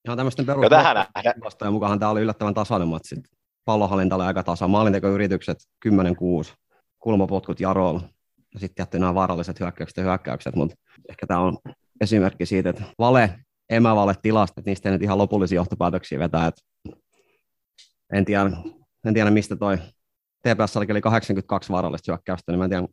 [0.04, 3.16] ihan tämmöisten perustilastojen mukaan tämä oli yllättävän tasainen matsi.
[3.64, 5.90] Pallohallinta oli aika tasa, maalintekoyritykset 10-6,
[7.06, 8.00] kulmapotkut Jarolla
[8.54, 10.76] ja sitten jätti nämä vaaralliset hyökkäykset ja hyökkäykset, mutta
[11.08, 11.58] ehkä tämä on
[12.00, 13.38] esimerkki siitä, että vale,
[13.70, 16.62] emävale tilastot, niistä ei nyt ihan lopullisia johtopäätöksiä vetää, että
[18.12, 18.50] en tiedä,
[19.06, 19.78] en tiedä mistä toi
[20.42, 22.88] TPS oli 82 vaarallista hyökkäystä, niin mä en tiedä,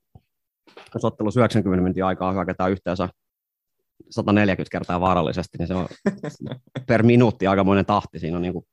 [0.93, 3.10] jos ottelussa 90 minuutin aikaa hyökätään yhteensä
[4.10, 5.88] 140 kertaa vaarallisesti, niin se on
[6.88, 8.19] per minuutti aikamoinen tahti.
[8.19, 8.65] Siinä on niin kuin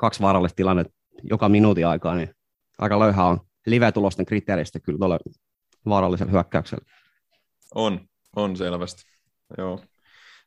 [0.00, 2.30] kaksi vaarallista tilannetta joka minuutin aikaa, niin
[2.78, 5.18] aika löyhä on live-tulosten kriteeristä kyllä tuolla
[5.88, 6.84] vaarallisella hyökkäyksellä.
[7.74, 8.00] On,
[8.36, 9.02] on selvästi.
[9.58, 9.80] Joo.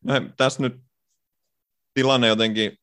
[0.04, 0.74] No, he, tässä nyt
[1.94, 2.78] tilanne jotenkin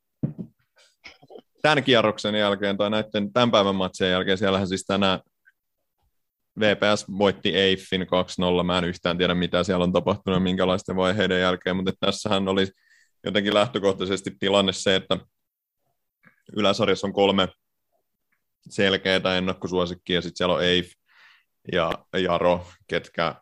[1.63, 5.21] tämän kierroksen jälkeen tai näiden tämän päivän matsien jälkeen, siellähän siis tänään
[6.61, 8.03] VPS voitti Eiffin
[8.61, 8.63] 2-0.
[8.65, 12.67] Mä en yhtään tiedä, mitä siellä on tapahtunut minkälaisten vaiheiden jälkeen, mutta tässähän oli
[13.25, 15.19] jotenkin lähtökohtaisesti tilanne se, että
[16.57, 17.49] yläsarjassa on kolme
[18.71, 20.93] selkeää ennakkosuosikkia, sitten siellä on Eiff
[21.73, 23.35] ja Jaro, ketkä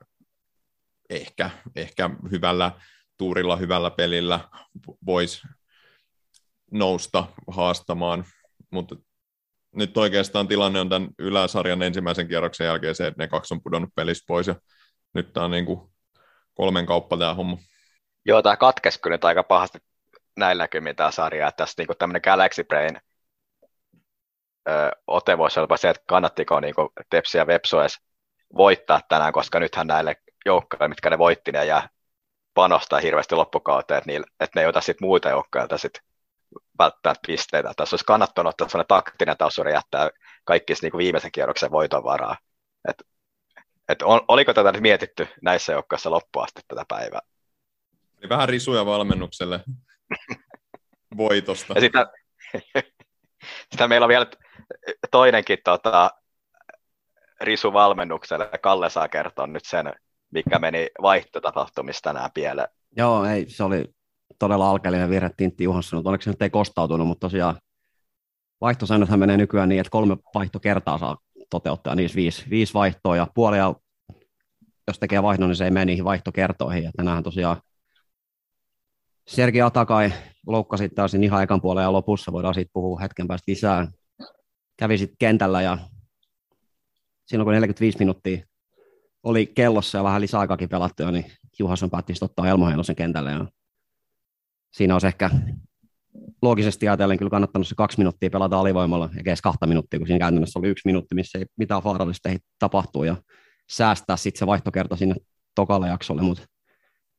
[1.11, 2.73] ehkä, ehkä hyvällä
[3.19, 4.41] tuurilla, hyvällä pelillä
[5.07, 5.43] voisi
[6.71, 8.25] nousta haastamaan,
[8.71, 8.97] mutta
[9.77, 13.91] nyt oikeastaan tilanne on tämän yläsarjan ensimmäisen kierroksen jälkeen se, että ne kaksi on pudonnut
[13.95, 14.55] pelistä pois ja
[15.15, 15.81] nyt tämä on niin kuin
[16.55, 17.59] kolmen kauppa tämä homma.
[18.25, 19.79] Joo, tämä katkesi kyllä nyt aika pahasti
[20.37, 23.01] näillä näkymin tämä sarja, että tässä niinku tämmöinen Galaxy Brain
[24.69, 27.99] ö, ote voisi olla se, että kannattiko niinku Tepsi ja Vepsu edes
[28.57, 31.89] voittaa tänään, koska nythän näille joukkoille, mitkä ne voitti, ne jää
[32.55, 35.93] panostaa hirveästi loppukauteen, että, niillä, että ne ei ota sitten muita joukkoilta sit
[36.79, 37.73] välttämättä pisteitä.
[37.77, 40.11] Tässä olisi kannattanut ottaa sellainen taktinen tasuri jättää
[40.45, 42.37] kaikki niin viimeisen kierroksen voiton varaa.
[42.89, 43.03] Et,
[43.89, 47.21] et on, oliko tätä nyt mietitty näissä joukkoissa loppuun asti tätä päivää?
[48.19, 49.61] Eli vähän risuja valmennukselle
[51.17, 51.75] voitosta.
[51.75, 52.07] Ja sitä,
[53.73, 54.27] sitä meillä on vielä
[55.11, 56.11] toinenkin tota,
[57.41, 58.51] risu valmennukselle.
[58.63, 59.93] Kalle saa kertoa nyt sen,
[60.31, 62.69] mikä meni vaihtotapahtumista tänään pieleen.
[62.97, 63.85] Joo, ei, se oli
[64.39, 67.59] todella alkeellinen virhe Tintti Juhansson, onneksi se nyt ei kostautunut, mutta tosiaan
[68.61, 71.17] vaihtosäännöthän menee nykyään niin, että kolme vaihtokertaa saa
[71.51, 73.75] toteuttaa, niissä viisi, viisi vaihtoa ja puolia,
[74.87, 76.85] jos tekee vaihdon, niin se ei mene niihin vaihtokertoihin.
[76.85, 77.57] Ja tänään tosiaan
[79.29, 80.13] Sergi Atakai
[80.47, 83.87] loukkasi täysin ihan ekan puolen ja lopussa, voidaan siitä puhua hetken päästä lisää.
[84.77, 85.79] Kävi sitten kentällä ja
[87.27, 88.47] siinä kun 45 minuuttia
[89.23, 93.47] oli kellossa ja vähän lisäaikaakin pelattu, niin Juhansson päätti ottaa Elmo Heinosen kentälle ja
[94.73, 95.31] siinä olisi ehkä
[96.43, 100.19] loogisesti ajatellen kyllä kannattanut se kaksi minuuttia pelata alivoimalla, eikä edes kahta minuuttia, kun siinä
[100.19, 103.17] käytännössä oli yksi minuutti, missä ei mitään vaarallista ei tapahtuu, ja
[103.71, 105.15] säästää sitten se vaihtokerta sinne
[105.55, 106.43] tokalle jaksolle, mutta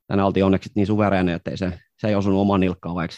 [0.07, 3.17] tänään oltiin onneksi niin suvereinen, että ei se, se ei osunut omaan nilkkaan, vaikka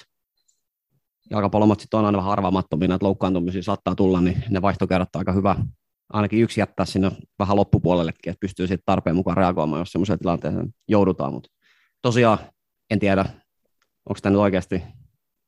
[1.29, 5.33] jalkapallomat sitten on aina vähän arvaamattomina, että loukkaantumisia saattaa tulla, niin ne vaihtokerrat on aika
[5.33, 5.55] hyvä
[6.13, 10.73] ainakin yksi jättää sinne vähän loppupuolellekin, että pystyy sitten tarpeen mukaan reagoimaan, jos semmoiseen tilanteeseen
[10.87, 11.49] joudutaan, mutta
[12.01, 12.37] tosiaan
[12.89, 13.25] en tiedä,
[14.09, 14.83] onko tämä nyt oikeasti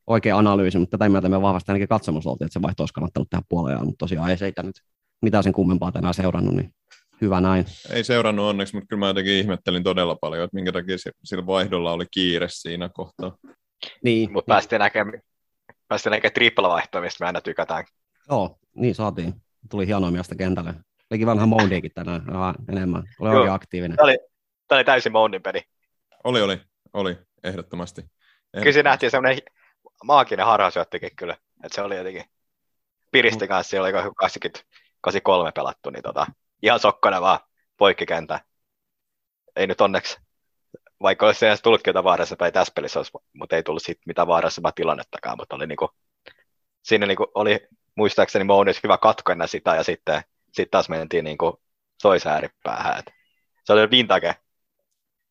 [0.08, 3.30] oikea analyysi, mutta tätä mieltä me vahvasti ainakin katsomus oltiin, että se vaihto olisi kannattanut
[3.30, 4.76] tehdä puolella, mutta tosiaan ei seitä nyt
[5.22, 6.74] mitään sen kummempaa tänään seurannut, niin
[7.22, 7.65] hyvä näin.
[7.89, 11.91] Ei seurannut onneksi, mutta kyllä mä jotenkin ihmettelin todella paljon, että minkä takia sillä vaihdolla
[11.91, 13.38] oli kiire siinä kohtaa.
[14.04, 15.22] Niin, Mutta päästiin näkemään,
[15.91, 17.86] päästiin näkemään triplavaihtoa, mistä me aina tykätään.
[18.30, 19.34] joo, niin saatiin.
[19.69, 20.73] Tuli hienoa miestä kentälle.
[21.10, 23.04] Teki vanha Moundiakin tänään vähän enemmän.
[23.19, 23.38] Oli Joo.
[23.38, 23.97] oikein aktiivinen.
[23.97, 24.17] Tämä oli,
[24.67, 25.62] tämä oli täysin Moundin peli.
[26.23, 26.62] Oli, oli,
[26.93, 28.01] oli, ehdottomasti.
[28.51, 29.41] Kyllä siinä nähtiin semmoinen
[30.04, 31.38] maaginen harhasyöttikin kyllä.
[31.63, 32.23] Että se oli jotenkin
[33.12, 34.65] piristi kanssa, siellä oli 80,
[35.01, 36.25] 83 pelattu, niin tota,
[36.62, 37.39] ihan sokkona vaan
[37.77, 38.39] poikkikentä.
[39.56, 40.17] Ei nyt onneksi,
[41.02, 44.72] vaikka olisi edes tullutkin jotain vaarallisempaa tässä pelissä, olisi, mutta ei tullut siitä mitään vaarallisempaa
[44.72, 45.90] tilannettakaan, mutta oli niinku,
[46.82, 50.22] siinä niinku oli muistaakseni Mounis hyvä katko ennen sitä ja sitten
[50.54, 51.62] sit taas mentiin niinku
[52.02, 53.00] toiseen ääripäähän.
[53.00, 53.14] Et
[53.64, 54.36] se oli vintage.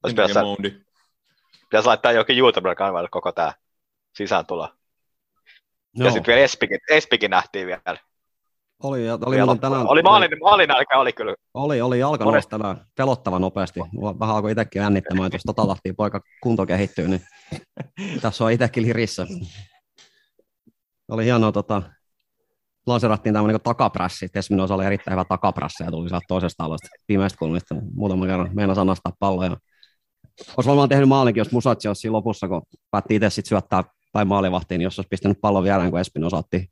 [0.02, 0.82] Olisi pitäisi,
[1.60, 3.52] pitäisi laittaa jokin YouTube-kanavalle koko tämä
[4.12, 4.68] sisääntulo.
[5.98, 6.04] No.
[6.04, 8.09] Ja sitten vielä Espikin, Espikin nähtiin vielä.
[8.82, 11.34] Oli, ja oli, Vielä muuten tänään, oli maalin, maalin aika oli kyllä.
[11.54, 13.80] Oli, oli jalka nousi tänään pelottavan nopeasti.
[14.20, 17.20] Vähän alkoi itsekin jännittämään, että jos tota tahtia poika kunto kehittyy, niin
[18.22, 19.26] tässä on itsekin lirissä.
[21.08, 21.82] Oli hienoa, tota,
[22.86, 24.28] lanserattiin tämmöinen niin takaprässi.
[24.28, 27.74] Tesmin osa oli erittäin hyvä takaprässi ja tuli sieltä toisesta alueesta viimeistä kulmista.
[27.94, 29.44] Muutaman kerran meinas anastaa palloa.
[29.44, 29.56] Ja...
[30.56, 34.24] Olisi varmaan tehnyt maalinkin, jos Musatsi olisi siinä lopussa, kun päätti itse sit syöttää tai
[34.24, 36.70] maalivahtiin, niin jos olisi pistänyt pallon vierään, kun Espin osaatti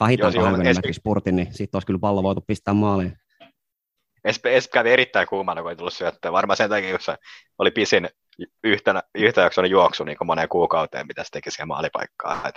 [0.00, 3.16] vähintään 20 Espi- metrin spurtin, niin siitä olisi kyllä pallo voitu pistää maaliin.
[4.24, 6.32] Esp, Esp kävi erittäin kuumana, kun ei tullut syöttöä.
[6.32, 7.16] Varmaan sen takia, kun se
[7.58, 8.08] oli pisin
[8.64, 12.48] yhtenä, yhtäjaksoinen juoksu niin moneen kuukauteen, mitä se teki siihen maalipaikkaan.
[12.48, 12.54] Et,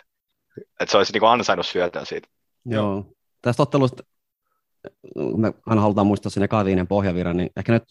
[0.79, 2.27] et se olisi niin ansainnut syötön siitä.
[2.65, 3.05] Joo.
[3.41, 4.03] Tästä ottelusta
[5.37, 7.83] me aina halutaan muistaa sen eka pohjavira, niin ehkä nyt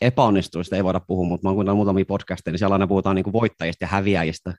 [0.00, 3.24] epäonnistuista ei voida puhua, mutta mä oon kuunnellut muutamia podcasteja, niin siellä aina puhutaan niin
[3.24, 4.54] kuin voittajista ja häviäjistä.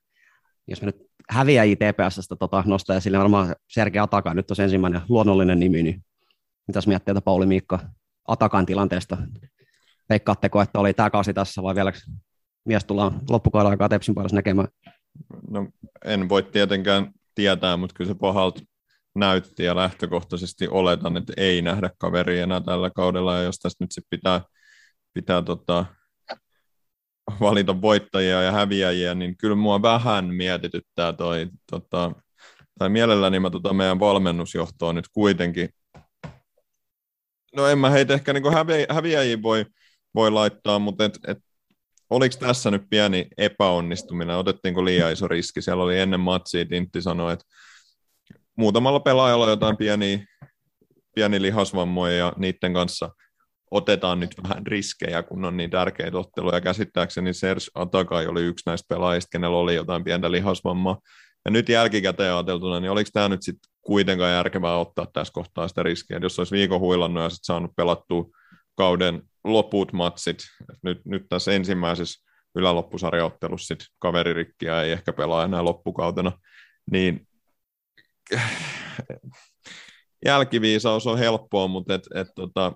[0.67, 0.95] Jos me nyt
[1.29, 6.03] häviäjiä TPSstä tota, nostaa esille, varmaan Sergei Ataka nyt on ensimmäinen luonnollinen nimi, niin
[6.67, 7.79] mitäs miettii, että Pauli Miikka
[8.27, 9.17] Atakan tilanteesta?
[10.09, 11.91] Veikkaatteko, että oli tämä kausi tässä vai vielä
[12.65, 14.67] mies tullaan loppukauden aikaa Tepsin puolesta näkemään?
[15.49, 15.67] No,
[16.05, 18.61] en voi tietenkään tietää, mutta kyllä se pahalta
[19.15, 23.91] näytti ja lähtökohtaisesti oletan, että ei nähdä kaveria enää tällä kaudella ja jos tästä nyt
[23.91, 24.41] sit pitää,
[25.13, 25.85] pitää tota,
[27.39, 32.11] valita voittajia ja häviäjiä, niin kyllä mua vähän mietityttää toi, tota,
[32.79, 35.69] tai mielelläni mä tota meidän valmennusjohtoa nyt kuitenkin,
[37.55, 39.65] no en mä heitä ehkä niin häviä, häviäjiä voi,
[40.15, 41.37] voi laittaa, mutta et, et,
[42.09, 47.33] oliko tässä nyt pieni epäonnistuminen, otettiinko liian iso riski, siellä oli ennen matsia, Tintti sanoi,
[47.33, 47.45] että
[48.57, 50.25] muutamalla pelaajalla jotain pieniä,
[51.15, 53.09] pieni lihasvammoja ja niiden kanssa
[53.71, 56.61] otetaan nyt vähän riskejä, kun on niin tärkeitä otteluja.
[56.61, 60.97] Käsittääkseni Serge Atakai oli yksi näistä pelaajista, kenellä oli jotain pientä lihasvammaa.
[61.45, 65.83] Ja nyt jälkikäteen ajateltuna, niin oliko tämä nyt sitten kuitenkaan järkevää ottaa tässä kohtaa sitä
[65.83, 68.25] riskiä, jos olisi viikon huilannut ja sitten saanut pelattua
[68.77, 70.37] kauden loput matsit.
[70.83, 72.25] Nyt, nyt tässä ensimmäisessä
[72.55, 76.31] yläloppusarjaottelussa sit kaveririkkiä ei ehkä pelaa enää loppukautena,
[76.91, 77.27] niin
[80.25, 82.73] jälkiviisaus on helppoa, mutta et, et, tota,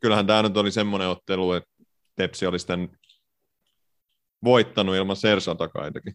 [0.00, 1.70] kyllähän tämä nyt oli semmoinen ottelu, että
[2.16, 2.88] Tepsi olisi tämän
[4.44, 6.14] voittanut ilman Sersatakaitakin.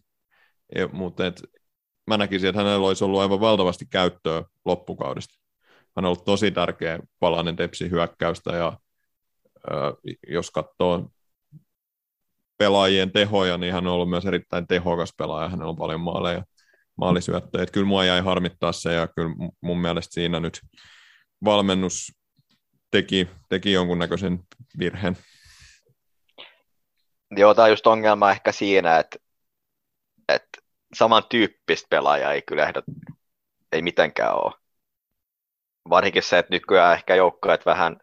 [0.74, 1.42] Ja, mutta et,
[2.06, 5.34] mä näkisin, että hänellä olisi ollut aivan valtavasti käyttöä loppukaudesta.
[5.96, 8.78] Hän on ollut tosi tärkeä palanen Tepsi hyökkäystä ja
[9.70, 9.94] ö,
[10.28, 11.10] jos katsoo
[12.58, 16.44] pelaajien tehoja, niin hän on ollut myös erittäin tehokas pelaaja, hänellä on paljon maaleja
[16.96, 17.66] maalisyöttöjä.
[17.66, 20.60] Kyllä mua jäi harmittaa se ja kyllä mun mielestä siinä nyt
[21.44, 22.12] valmennus
[22.94, 24.38] teki, teki jonkunnäköisen
[24.78, 25.16] virheen.
[27.30, 29.18] Joo, tämä on just ongelma ehkä siinä, että,
[30.28, 30.60] että
[30.94, 32.84] samantyyppistä pelaajaa ei kyllä ehdot,
[33.72, 34.52] ei mitenkään ole.
[35.90, 37.96] Varsinkin se, että nykyään ehkä joukkueet vähän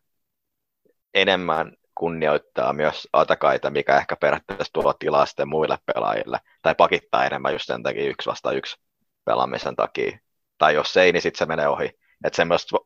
[1.14, 7.54] enemmän kunnioittaa myös atakaita, mikä ehkä periaatteessa tuo tilaa sitten muille pelaajille, tai pakittaa enemmän
[7.54, 8.78] just sen takia yksi vasta yksi
[9.26, 10.18] pelaamisen takia.
[10.58, 11.86] Tai jos ei, niin sitten se menee ohi.
[12.26, 12.78] Että semmoista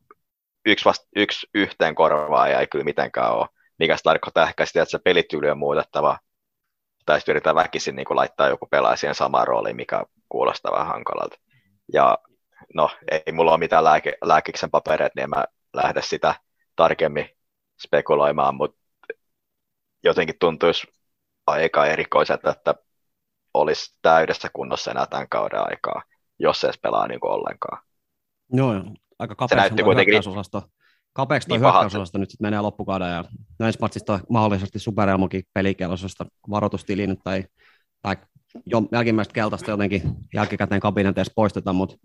[0.66, 3.48] yksi, vasta, yksi yhteen korvaa ei kyllä mitenkään ole,
[3.78, 6.18] mikä se tarkoittaa ehkä sitä, että se pelityyli on muutettava,
[7.06, 10.86] tai sitten yritetään väkisin niin kuin laittaa joku pelaaja siihen samaan rooliin, mikä kuulostaa vähän
[10.86, 11.36] hankalalta.
[11.92, 12.18] Ja
[12.74, 12.90] no,
[13.26, 16.34] ei mulla ole mitään lääke, lääkiksen papereita, niin en mä lähde sitä
[16.76, 17.30] tarkemmin
[17.86, 18.78] spekuloimaan, mutta
[20.04, 20.86] jotenkin tuntuisi
[21.46, 22.74] aika erikoiselta, että
[23.54, 26.02] olisi täydessä kunnossa enää tämän kauden aikaa,
[26.38, 27.82] jos se edes pelaa niin kuin ollenkaan.
[28.52, 28.72] Joo.
[29.18, 30.62] Aika kapeaksi hyökkäysosasto.
[31.12, 33.24] Kapeaksi niin hyökkäysosasto nyt sitten menee loppukauden ja
[33.60, 37.44] ensi matsista mahdollisesti superelmokin pelikelosesta varoitustilin tai,
[38.02, 38.16] tai
[38.66, 40.02] jo jälkimmäistä keltaista jotenkin
[40.34, 41.96] jälkikäteen kabineteissa poistetaan, mutta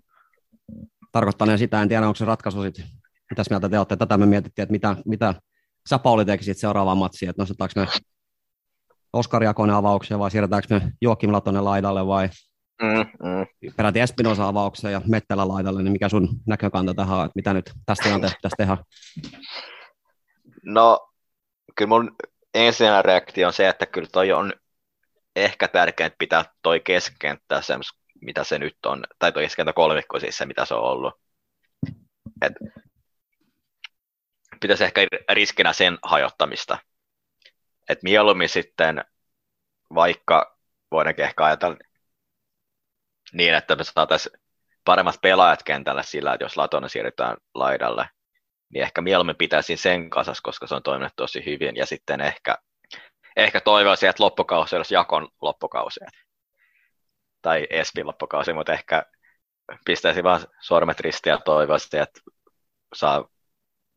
[1.11, 2.85] tarkoittaa sitä, en tiedä onko se ratkaisu sitten,
[3.29, 5.33] mitäs mieltä te olette, tätä me mietittiin, että mitä, mitä
[5.89, 7.87] sä Pauli tekisit seuraavaan matsiin, että nostetaanko me
[9.13, 12.29] Oskari Jakonen avauksia vai siirretäänkö me Joakim Latonen laidalle vai
[12.81, 13.73] mm, mm.
[13.77, 17.71] peräti Espinosa avaukseen ja Mettelä laidalle, niin mikä sun näkökanta tähän on, että mitä nyt
[17.85, 18.77] tästä tilanteesta pitäisi tehdä?
[20.63, 21.09] No,
[21.75, 22.15] kyllä mun
[22.53, 24.53] ensimmäinen reaktio on se, että kyllä toi on
[25.35, 27.73] ehkä tärkeintä pitää toi keskenttä se,
[28.21, 31.13] mitä se nyt on, tai toi keskenttä kolmikko siis se, mitä se on ollut.
[32.41, 32.53] Et
[34.61, 36.77] pitäisi ehkä riskinä sen hajottamista.
[37.89, 39.05] Et mieluummin sitten
[39.95, 40.57] vaikka
[40.91, 41.77] voidaankin ehkä ajatella
[43.33, 44.39] niin, että me saataisiin
[44.85, 48.09] paremmat pelaajat kentällä sillä, että jos Latonen siirrytään laidalle,
[48.73, 52.57] niin ehkä mieluummin pitäisin sen kasas, koska se on toiminut tosi hyvin, ja sitten ehkä,
[53.35, 55.99] ehkä toivoisin, että loppukausi olisi jakon loppukausi,
[57.41, 59.05] tai Espin loppukausi, mutta ehkä
[59.85, 62.21] pistäisin vaan sormet ristiin ja toivoisin, että
[62.95, 63.29] saa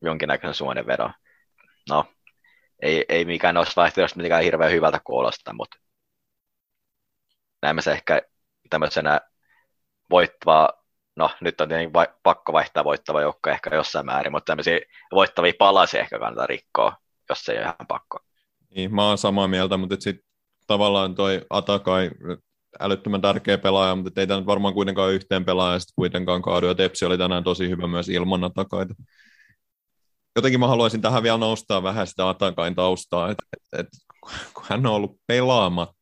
[0.01, 1.13] jonkinnäköisen suonenvedon.
[1.89, 2.05] No,
[2.81, 5.77] ei, ei mikään olisi vaihtoehtoista mitenkään hirveän hyvältä kuulosta, mutta
[7.61, 8.21] näemme se ehkä
[8.69, 9.21] tämmöisenä
[10.09, 10.69] voittavaa,
[11.15, 14.79] no nyt on tietenkin va- pakko vaihtaa voittava joukko ehkä jossain määrin, mutta tämmöisiä
[15.11, 16.97] voittavia palasia ehkä kannattaa rikkoa,
[17.29, 18.19] jos se ei ole ihan pakko.
[18.75, 20.25] Niin, mä oon samaa mieltä, mutta sitten
[20.67, 22.11] tavallaan toi Atakai,
[22.79, 26.75] älyttömän tärkeä pelaaja, mutta ei tämä nyt varmaan kuitenkaan yhteen pelaaja sitten kuitenkaan kaadu, ja
[26.75, 28.93] Tepsi oli tänään tosi hyvä myös ilman Atakaita.
[30.35, 33.87] Jotenkin mä haluaisin tähän vielä nostaa vähän sitä Atakain taustaa, että et, et,
[34.53, 35.94] kun hän on ollut pelaamatta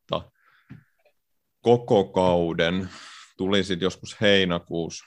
[1.64, 2.88] koko kauden,
[3.36, 5.04] tuli sitten joskus heinäkuussa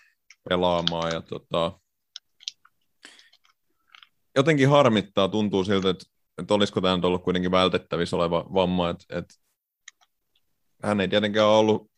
[0.49, 1.79] pelaamaan, ja tota,
[4.35, 6.05] jotenkin harmittaa, tuntuu siltä, että,
[6.41, 9.35] että olisiko tämä nyt ollut kuitenkin vältettävissä oleva vamma, että, että
[10.83, 11.91] hän ei tietenkään ollut,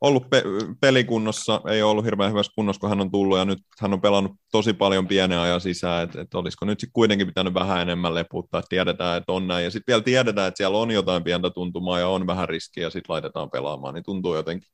[0.00, 0.42] ollut pe-
[0.80, 4.32] pelikunnossa, ei ollut hirveän hyvässä kunnossa, kun hän on tullut, ja nyt hän on pelannut
[4.52, 8.58] tosi paljon pienen ajan sisään, että, että olisiko nyt sitten kuitenkin pitänyt vähän enemmän leputtaa,
[8.58, 11.98] että tiedetään, että on näin, ja sitten vielä tiedetään, että siellä on jotain pientä tuntumaa,
[11.98, 14.68] ja on vähän riskiä, ja sitten laitetaan pelaamaan, niin tuntuu jotenkin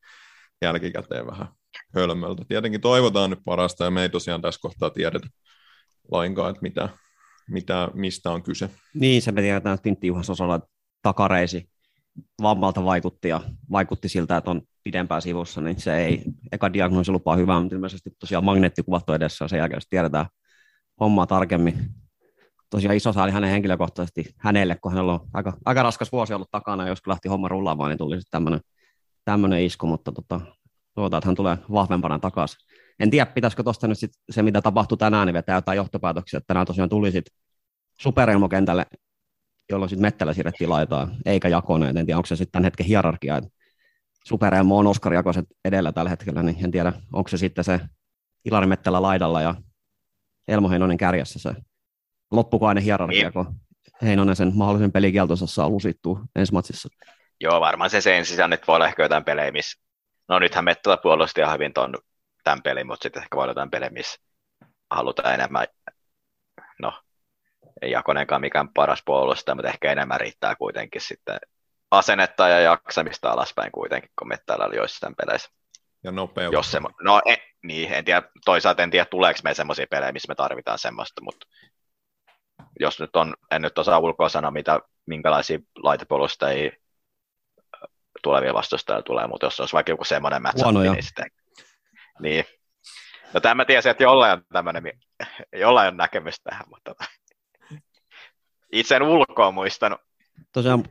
[0.62, 1.48] jälkikäteen vähän
[1.94, 2.44] hölmöltä.
[2.48, 5.28] Tietenkin toivotaan nyt parasta, ja me ei tosiaan tässä kohtaa tiedetä
[6.10, 6.88] lainkaan, että mitä,
[7.48, 8.70] mitä, mistä on kyse.
[8.94, 10.28] Niin, se me tiedetään, että Tintti Juhas
[11.02, 11.68] takareisi
[12.42, 13.40] vammalta vaikutti ja
[13.72, 16.22] vaikutti siltä, että on pidempään sivussa, niin se ei,
[16.52, 20.26] eka diagnoosi lupaa hyvää, mutta ilmeisesti tosiaan magneettikuvat on edessä ja sen jälkeen tiedetään
[21.00, 21.74] hommaa tarkemmin.
[22.70, 26.88] Tosiaan iso saali hänen henkilökohtaisesti hänelle, kun hänellä on aika, aika raskas vuosi ollut takana,
[26.88, 28.60] jos lähti homma rullaamaan, niin tuli sitten
[29.24, 30.40] tämmöinen, isku, mutta tota,
[30.94, 32.58] toivotaan, että hän tulee vahvempana takaisin.
[33.00, 36.46] En tiedä, pitäisikö tuosta nyt sit se, mitä tapahtui tänään, niin vetää jotain johtopäätöksiä, että
[36.46, 37.38] tänään tosiaan tuli sitten
[38.00, 38.86] superelmokentälle
[39.70, 41.96] jolloin sitten Mettälä siirrettiin laitaan, eikä Jakonen.
[41.96, 43.50] En tiedä, onko se sitten tämän hetken hierarkia, että
[44.26, 47.80] Superelmo on Oskar Jakoset edellä tällä hetkellä, niin en tiedä, onko se sitten se
[48.44, 49.54] Ilari Mettälä laidalla ja
[50.48, 51.50] Elmo Heinonen kärjessä se
[52.30, 53.32] loppukainen hierarkia, niin.
[53.32, 53.60] kun
[54.02, 56.88] Heinonen sen mahdollisen pelikieltonsa saa lusittua ensi matsissa.
[57.40, 59.82] Joo, varmaan se sen sisään, että voi olla ehkä jotain pelejä, missä...
[60.28, 61.94] No nythän Mettälä puolusti ihan hyvin ton,
[62.44, 64.20] tämän pelin, mutta sitten ehkä voi olla jotain pelejä, missä
[64.90, 65.66] halutaan enemmän
[66.78, 67.02] no,
[67.82, 71.38] ei Jakonenkaan mikään paras puolustaja, mutta ehkä enemmän riittää kuitenkin sitten
[71.98, 75.50] asennetta ja jaksamista alaspäin kuitenkin, kun Mettäällä oli joissain peleissä.
[76.04, 76.56] Ja nopeutta.
[76.56, 80.28] Jos se, no en, niin, en tiedä, toisaalta en tiedä, tuleeko me semmoisia pelejä, missä
[80.28, 81.46] me tarvitaan semmoista, mutta
[82.80, 86.70] jos nyt on, en nyt osaa ulkoa sanoa, mitä, minkälaisia laitepuolustajia
[88.22, 91.30] tulevia vastustajia tulee, mutta jos olisi vaikka joku semmoinen matchup, niin sitten,
[92.20, 92.44] niin.
[93.34, 94.82] No tämä mä tiesin, että jollain on tämmöinen,
[95.62, 96.94] jollain on näkemys tähän, mutta
[98.72, 100.00] itse en ulkoa muistanut.
[100.52, 100.84] Tosiaan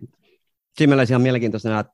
[0.77, 1.93] siinä ihan mielenkiintoista että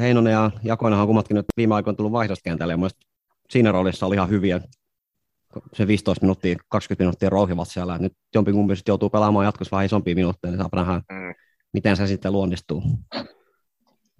[0.00, 2.78] Heinonen ja Jakoinen on kummatkin nyt viime aikoina tullut vaihdoskentälle ja
[3.50, 4.60] siinä roolissa oli ihan hyviä.
[5.72, 7.98] Se 15 minuuttia, 20 minuuttia rouhivat siellä.
[7.98, 11.34] Nyt jompikumpi sitten joutuu pelaamaan jatkossa vähän isompia minuutteja, niin saa nähdä, mm.
[11.72, 12.82] miten se sitten luonnistuu.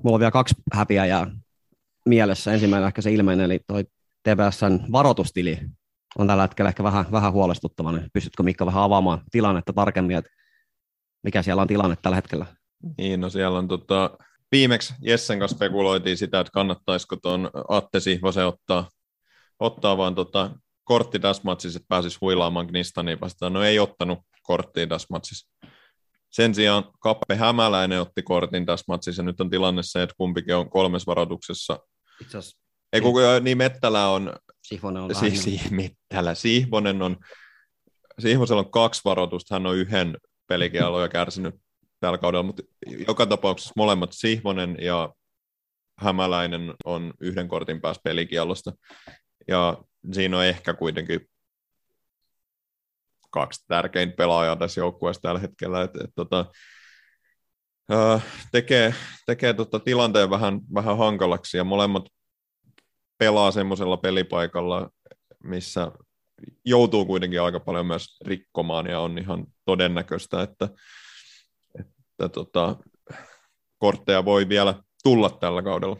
[0.03, 1.31] Mulla on vielä kaksi häpiäjää
[2.07, 2.53] mielessä.
[2.53, 3.85] Ensimmäinen ehkä se ilmeinen, eli toi
[4.23, 5.59] TVSn varoitustili
[6.19, 7.93] on tällä hetkellä ehkä vähän, vähän huolestuttava.
[7.93, 10.31] Niin pystytkö Mikka vähän avaamaan tilannetta tarkemmin, että
[11.23, 12.47] mikä siellä on tilanne tällä hetkellä?
[12.99, 14.18] Niin, no siellä on tota,
[14.53, 18.88] viimeksi Jessen kanssa spekuloitiin sitä, että kannattaisiko tuon Atte Sihvosen ottaa,
[19.61, 20.51] ottaa vaan tota,
[20.85, 23.53] kortti tässä matsissa, että pääsisi huilaamaan Gnistaniin vastaan.
[23.53, 25.49] No ei ottanut korttia tässä matsissa.
[26.31, 30.57] Sen sijaan Kappe Hämäläinen otti kortin tässä matsissa, ja nyt on tilanne se, että kumpikin
[30.57, 31.79] on kolmes varoituksessa.
[32.20, 34.33] Itse asiassa ei, kun, niin Mettälä on...
[34.62, 36.35] Sihvonen on si, si, Mettälä.
[36.35, 37.16] Sihvonen on...
[38.18, 40.16] Sihvosella on kaksi varoitusta, hän on yhden
[40.47, 41.55] pelikialoja kärsinyt
[42.05, 42.62] tällä kaudella, mutta
[43.09, 45.14] joka tapauksessa molemmat Sihvonen ja
[45.99, 48.73] Hämäläinen on yhden kortin päässä pelikielosta.
[49.49, 49.79] Ja
[50.12, 51.21] siinä on ehkä kuitenkin
[53.31, 55.83] kaksi tärkeintä pelaajaa tässä joukkueessa tällä hetkellä.
[55.83, 56.47] Et, et, tota,
[58.53, 58.95] tekee,
[59.27, 62.05] tekee tota tilanteen vähän, vähän hankalaksi ja molemmat
[63.19, 64.90] pelaa semmoisella pelipaikalla,
[65.45, 65.93] missä
[66.64, 70.69] joutuu kuitenkin aika paljon myös rikkomaan ja on ihan todennäköistä, että,
[72.18, 72.77] että tota,
[73.79, 75.96] kortteja voi vielä tulla tällä kaudella.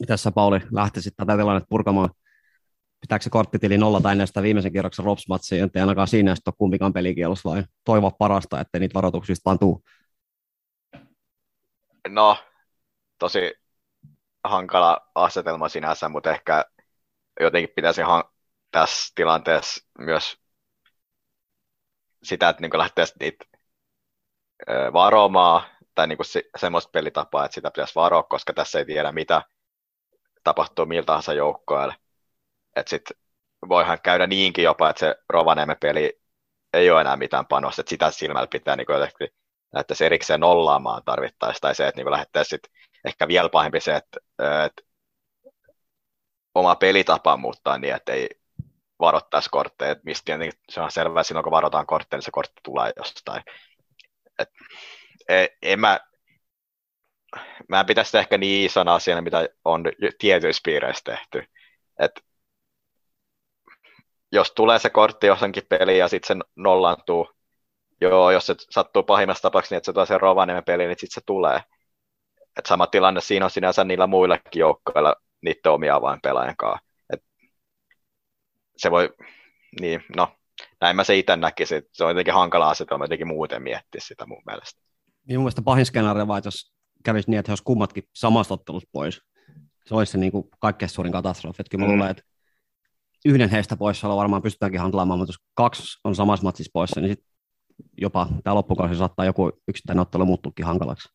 [0.00, 2.10] Mitäs sä Pauli lähtisit tätä tilannetta purkamaan?
[3.00, 6.92] Pitääkö se korttitili nolla ennen sitä viimeisen kierroksen Rops-matsia, ettei ainakaan siinä sitten ole kumpikaan
[6.92, 9.82] pelikielossa vai toivoa parasta, ettei niitä varoituksista vaan tuu?
[12.08, 12.36] No,
[13.18, 13.54] tosi
[14.44, 16.64] hankala asetelma sinänsä, mutta ehkä
[17.40, 18.28] jotenkin pitäisi han-
[18.70, 20.36] tässä tilanteessa myös
[22.22, 23.44] sitä, että niin lähtee niitä
[24.92, 25.62] varomaan
[25.94, 29.42] tai niin se, semmoista pelitapaa, että sitä pitäisi varoa, koska tässä ei tiedä, mitä
[30.44, 31.94] tapahtuu miltä tahansa joukkoille.
[32.76, 33.16] Että sitten
[33.68, 36.20] voihan käydä niinkin jopa, että se Rovaniemen peli
[36.72, 39.28] ei ole enää mitään panosta, että sitä silmällä pitää niin jotenkin
[39.74, 42.60] lähteä erikseen nollaamaan tarvittaessa, tai se, että niin lähdettäisiin
[43.06, 44.18] ehkä vielä pahempi se, että,
[44.66, 44.82] että
[46.54, 48.28] oma pelitapa muuttaa niin, että ei
[49.00, 50.32] varoittaisi kortteja, mistä
[50.70, 53.42] se on selvää, silloin kun varotaan kortteja, niin se kortti tulee jostain.
[54.40, 54.48] Et,
[55.28, 56.00] e, en mä,
[57.68, 59.84] mä en pitäisi sitä ehkä niin isona asiana, mitä on
[60.18, 61.44] tietyissä piireissä tehty.
[61.98, 62.24] Et
[64.32, 67.30] jos tulee se kortti jossakin peliin ja sitten se nollantuu,
[68.00, 71.14] joo, jos se sattuu pahimmassa tapauksessa niin, että se tulee se Rovaniemen peli, niin sitten
[71.14, 71.60] se tulee.
[72.58, 76.86] Et sama tilanne siinä on sinänsä niillä muillekin joukkoilla niiden omia avainpelaajien kanssa.
[77.12, 77.24] Et
[78.76, 79.14] se voi,
[79.80, 80.36] niin, no,
[80.80, 81.82] näin mä se itse näkisin.
[81.92, 84.80] Se on jotenkin hankala asetelma jotenkin muuten miettiä sitä mun mielestä.
[85.28, 86.72] Niin mun mielestä pahin skenaario vaan, jos
[87.04, 89.20] kävisi niin, että he olisi kummatkin samasta ottelusta pois.
[89.86, 91.56] Se olisi se niin kuin kaikkein suurin katastrofi.
[91.62, 91.92] Että kyllä mä Mm.
[91.92, 92.22] luulen, että
[93.24, 97.24] yhden heistä poissaolo varmaan pystytäänkin handlaamaan, mutta jos kaksi on samassa matsissa poissa, niin sit
[98.00, 101.08] jopa tämä loppukausi saattaa joku yksittäinen ottelu muuttuukin hankalaksi.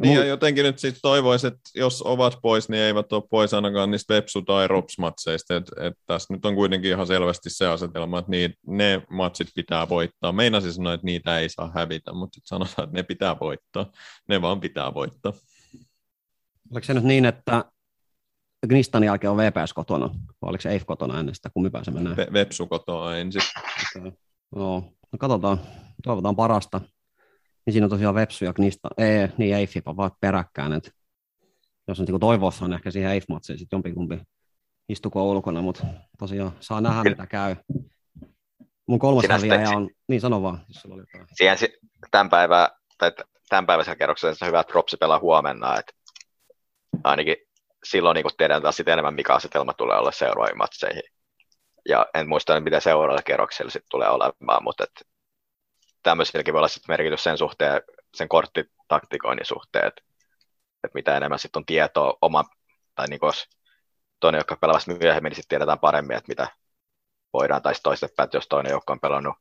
[0.00, 3.90] Niin ja jotenkin nyt sitten toivoisi, että jos ovat pois, niin eivät ole pois ainakaan
[3.90, 5.56] niistä Vepsu- tai Rops-matseista.
[5.56, 9.88] Et, et tässä nyt on kuitenkin ihan selvästi se asetelma, että niin, ne matsit pitää
[9.88, 10.32] voittaa.
[10.32, 13.86] Meinasin sanoa, että niitä ei saa hävitä, mutta sitten sanotaan, että ne pitää voittaa.
[14.28, 15.32] Ne vaan pitää voittaa.
[16.72, 17.64] Oliko se nyt niin, että
[18.68, 22.16] Gnistan jälkeen on VPS kotona, vai oliko se EIF kotona ennen sitä, kummin pääsee mennään?
[22.16, 23.42] Ve- Vepsu kotoa ensin.
[23.96, 24.12] Okei.
[24.56, 24.80] Joo,
[25.12, 25.60] no katsotaan,
[26.02, 26.80] toivotaan parasta.
[27.66, 30.90] Niin siinä on tosiaan Vepsu ja Knista, ei, niin EIF vaan peräkkäin, että
[31.88, 34.18] jos on niin toivossa on ehkä siihen EIF-matsiin sitten jompikumpi
[34.88, 35.86] istuko ulkona, mutta
[36.18, 37.56] tosiaan saa nähdä mitä käy.
[38.86, 41.26] Mun kolmas häviäjä sitten- on, niin sano vaan, jos sulla oli jotain.
[41.34, 41.78] Siihen si-
[42.10, 43.12] tämän, päivää, tai
[43.48, 45.92] tämän päiväisellä kerroksella se on hyvä, että Propsi pelaa huomenna, että
[47.04, 47.36] ainakin
[47.84, 51.02] silloin niin tiedän taas sit enemmän, mikä asetelma tulee olla seuraaviin matseihin.
[51.88, 55.08] Ja en muista, mitä seuraavalla kerroksella sitten tulee olemaan, mutta et
[56.02, 57.82] tämmöisilläkin voi olla sit merkitys sen suhteen,
[58.14, 60.02] sen korttitaktikoinnin suhteen, että
[60.84, 62.44] et mitä enemmän sitten on tietoa oma,
[62.94, 63.48] tai niin jos
[64.20, 66.48] toinen, joka pelaa vasta myöhemmin, niin sitten tiedetään paremmin, että mitä
[67.32, 69.34] voidaan, tai toistepäin, että jos toinen joukko on pelannut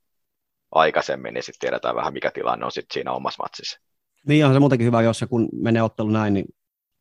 [0.71, 3.79] aikaisemmin, niin sitten tiedetään vähän, mikä tilanne on sitten siinä omassa matsissa.
[4.27, 6.45] Niin on se muutenkin hyvä, jos se kun menee ottelu näin, niin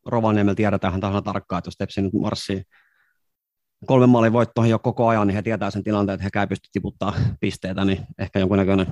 [0.05, 2.63] Rovaniemellä tiedetään tasan tarkkaan, että jos Tepsi nyt marssii
[3.85, 6.69] kolmen maalin voittoihin jo koko ajan, niin he tietää sen tilanteen, että he ei pysty
[6.71, 8.87] tiputtaa pisteitä, niin ehkä jonkunnäköinen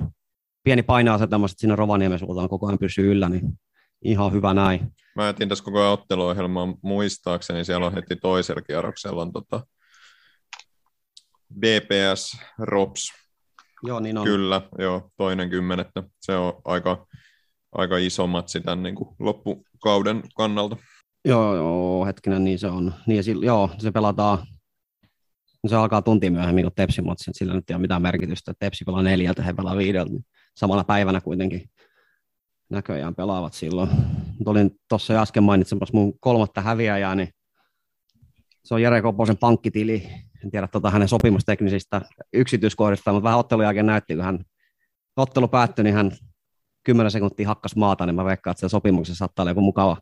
[0.64, 3.60] pieni paine-asetelma sitten siinä Rovaniemen suuntaan koko ajan pysyy yllä, niin
[4.04, 4.92] ihan hyvä näin.
[5.16, 9.66] Mä jätin tässä koko ajan otteluohjelmaa muistaakseni, siellä on heti toisella kierroksella on tota
[11.60, 13.12] DPS Rops,
[13.82, 14.24] Joo, niin on.
[14.24, 16.02] kyllä, joo, toinen kymmenettä.
[16.20, 17.06] Se on aika,
[17.72, 20.76] aika iso matsi tämän niin kuin loppukauden kannalta.
[21.24, 22.94] Joo, joo, hetkinen, niin se on.
[23.06, 24.38] Niin sillä, joo, se pelataan,
[25.66, 28.52] se alkaa tunti myöhemmin kuin Tepsi matsi, sillä nyt ei ole mitään merkitystä.
[28.58, 30.24] Tepsi pelaa neljältä, he pelaa viideltä, niin
[30.60, 31.70] samana päivänä kuitenkin
[32.70, 33.90] näköjään pelaavat silloin.
[34.38, 37.28] Mut olin tuossa jo äsken mainitsemassa mun kolmatta häviäjää, niin
[38.64, 40.08] se on Jere Koposen pankkitili.
[40.44, 42.00] En tiedä tota hänen sopimusteknisistä
[42.32, 44.44] yksityiskohdista, mutta vähän ottelun jälkeen näytti, kun hän
[45.16, 46.10] ottelu päättyi, niin hän
[46.84, 49.96] 10 sekuntia hakkas maata, niin mä veikkaan, että se sopimuksessa saattaa olla joku mukava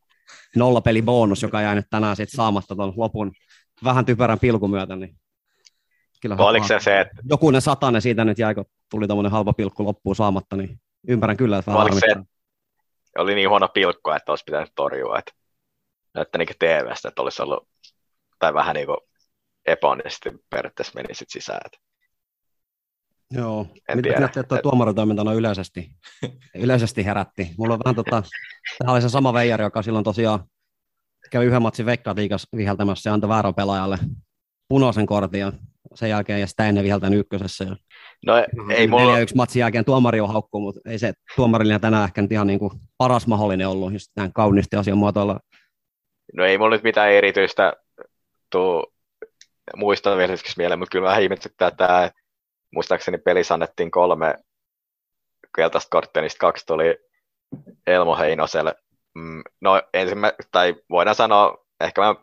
[0.57, 3.33] nollapelibonus, joka jäi nyt tänään sitten saamatta tuon lopun
[3.85, 5.17] vähän typerän pilkun myötä, niin
[6.23, 9.85] kyllä Oliko se se, että jokunen satanen siitä nyt jäi, kun tuli tuommoinen halpa pilkku
[9.85, 12.35] loppuun saamatta, niin ymmärrän kyllä, että vähän se, harmittaa.
[13.19, 15.33] oli niin huono pilkko, että olisi pitänyt torjua, että
[16.15, 17.69] näyttää niin TV-stä, että olisi ollut,
[18.39, 18.99] tai vähän niin kuin
[19.67, 21.61] epäonnisti periaatteessa meni sitten sisään.
[21.67, 21.79] Että
[23.31, 24.21] Joo, En mitä tiedä.
[24.21, 25.91] näette, että tuo Et- tuomaritoiminta no yleisesti,
[26.55, 27.51] yleisesti herätti.
[27.59, 28.23] Mulla on vähän tota,
[28.79, 30.45] tämä oli se sama veijari, joka silloin tosiaan
[31.31, 32.17] kävi yhden matsin veikkaat
[32.57, 33.99] viheltämässä ja antoi väärän pelaajalle
[34.69, 35.53] punaisen kortin ja
[35.95, 37.65] sen jälkeen ja sitä ennen viheltänyt ykkösessä.
[37.65, 37.77] Ja
[38.27, 38.35] No
[38.75, 42.33] ei mulla, yksi matsin jälkeen tuomari on haukku, mutta ei se tuomarillinen tänään ehkä nyt
[42.33, 45.41] ihan niin kuin paras mahdollinen ollut, just näin kauniisti asian muotoilla.
[46.35, 47.73] no ei mulla nyt mitään erityistä
[48.51, 48.93] tuu
[49.77, 52.11] muista vielä hetkeksi mieleen, mutta kyllä vähän ihmetyttää tämä,
[52.75, 54.35] muistaakseni pelissä annettiin kolme
[55.57, 56.97] keltaista korttia, niistä kaksi tuli
[57.87, 58.75] Elmo Heinoselle.
[59.15, 62.15] Mm, No ensimmä, tai voidaan sanoa, ehkä mä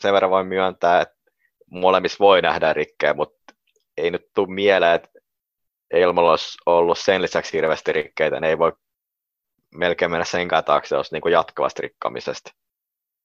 [0.00, 1.14] sen verran voin myöntää, että
[1.70, 3.54] molemmissa voi nähdä rikkejä, mutta
[3.96, 5.08] ei nyt tule mieleen, että
[5.90, 8.72] Elmolla olisi ollut sen lisäksi hirveästi rikkeitä, ne ei voi
[9.74, 11.82] melkein mennä senkään taakse, jos niin jatkuvasta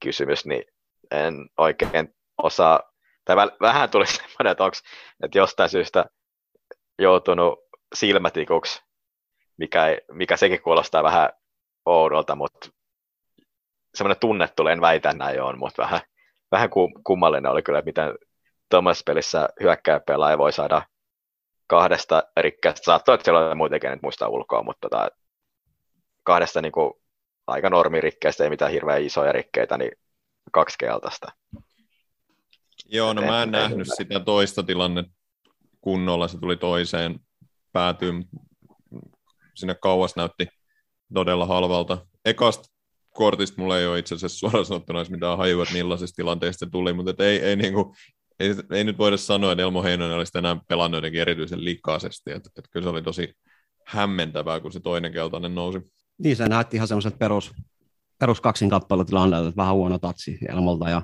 [0.04, 0.64] kysymys, niin
[1.12, 2.92] en oikein osaa,
[3.26, 4.78] tai vähän tuli semmoinen, että onko
[5.24, 6.06] että jostain syystä
[7.00, 7.60] joutunut
[7.96, 8.84] silmätikuksi,
[9.58, 11.30] mikä, ei, mikä sekin kuulostaa vähän
[11.86, 12.70] oudolta, mutta
[13.96, 16.02] semmoinen tunne tulee, en väitä näin on, mutta vähän,
[16.52, 18.14] vähän kum- kummallinen oli kyllä, miten
[18.70, 20.82] tuommoisessa pelissä hyökkääjäpelaaja voi saada
[21.68, 25.10] kahdesta rikkeestä, saattoi, että siellä on muutenkin nyt muista ulkoa, mutta tota,
[26.24, 26.94] kahdesta niin kuin,
[27.48, 29.92] aika normirikkeestä, ei mitään hirveän isoja rikkeitä, niin
[30.52, 31.28] kaksi keltaista.
[32.86, 35.04] Joo, no mä en nähnyt sitä toista tilanne
[35.82, 37.20] kunnolla, se tuli toiseen
[37.74, 38.26] päätyyn,
[39.56, 40.48] sinne kauas näytti
[41.14, 42.06] todella halvalta.
[42.26, 42.76] Ekasta
[43.10, 46.72] kortista mulla ei ole itse asiassa suoraan sanottuna edes mitään hajua, että millaisista tilanteista se
[46.72, 47.96] tuli, mutta ei, ei, niinku,
[48.40, 52.50] ei, ei, nyt voida sanoa, että Elmo Heinonen olisi enää pelannut jotenkin erityisen likaisesti, että
[52.58, 53.34] et kyllä se oli tosi
[53.86, 55.80] hämmentävää, kun se toinen keltainen nousi.
[56.18, 57.54] Niin se näytti ihan semmoiset perus,
[58.20, 61.02] perus kaksinkappelutilanteet, että vähän huono tatsi Elmolta ja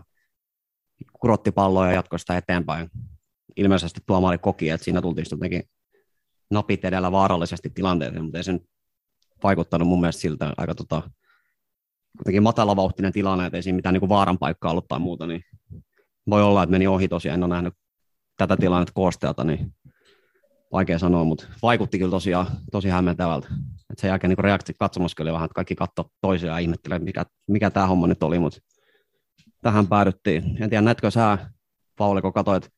[1.20, 2.90] kurotti palloa ja jatkoi sitä eteenpäin.
[3.56, 5.64] Ilmeisesti tuomaari koki, että siinä tultiin jotenkin
[6.52, 8.64] napit edellä vaarallisesti tilanteeseen, mutta ei se nyt
[9.44, 11.02] vaikuttanut mun mielestä siltä aika tota,
[12.18, 15.44] kuitenkin matalavauhtinen tilanne, että ei siinä mitään niin vaaran paikkaa ollut tai muuta, niin
[16.30, 17.74] voi olla, että meni ohi tosiaan, en ole nähnyt
[18.38, 19.74] tätä tilannetta koosteelta, niin
[20.72, 23.48] vaikea sanoa, mutta vaikutti kyllä tosiaan tosi hämmentävältä.
[23.90, 27.26] Et sen jälkeen niin reakti katsomassa oli vähän, että kaikki katto toisiaan ja ihmettelee, mikä,
[27.48, 28.60] mikä tämä homma nyt oli, mutta
[29.62, 30.44] tähän päädyttiin.
[30.64, 31.38] En tiedä, näetkö sä,
[31.98, 32.70] Pauli, kun katsoit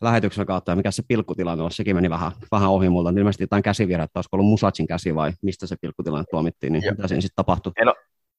[0.00, 3.10] lähetyksen kautta ja mikä se pilkkutilanne oli, sekin meni vähän, vähän ohi multa.
[3.10, 6.94] Ilmeisesti jotain käsivirhettä, olisiko ollut Musacin käsi vai mistä se pilkkutilanne tuomittiin, niin Joo.
[6.94, 7.72] mitä siinä sitten tapahtui?
[7.76, 7.96] En ole,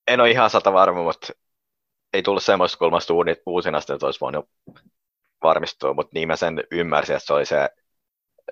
[0.08, 1.28] en ole ihan sata varma, mutta
[2.14, 3.14] ei tullut semmoista kulmasta
[3.46, 4.50] uusinasta, että olisi voinut
[5.44, 7.70] varmistua, mutta niin mä sen ymmärsin, että se oli se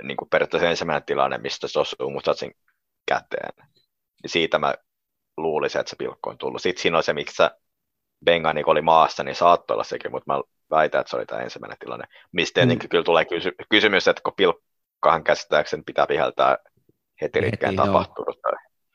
[0.03, 2.51] niin kuin periaatteessa ensimmäinen tilanne, mistä se osuu Musacin
[3.05, 3.53] käteen.
[4.23, 4.73] Ja siitä mä
[5.37, 6.61] luulisin, että se pilkku on tullut.
[6.61, 7.43] Sitten siinä on se, miksi
[8.25, 10.41] Benga niin oli maassa, niin saattoi olla sekin, mutta mä
[10.71, 12.05] väitän, että se oli tämä ensimmäinen tilanne.
[12.31, 12.89] Mistä tietenkin mm.
[12.89, 16.57] kyllä tulee kysy- kysymys, että kun pilkkahan käsittääkseni pitää viheltää
[17.21, 18.39] heti liikkeen tapahtunut.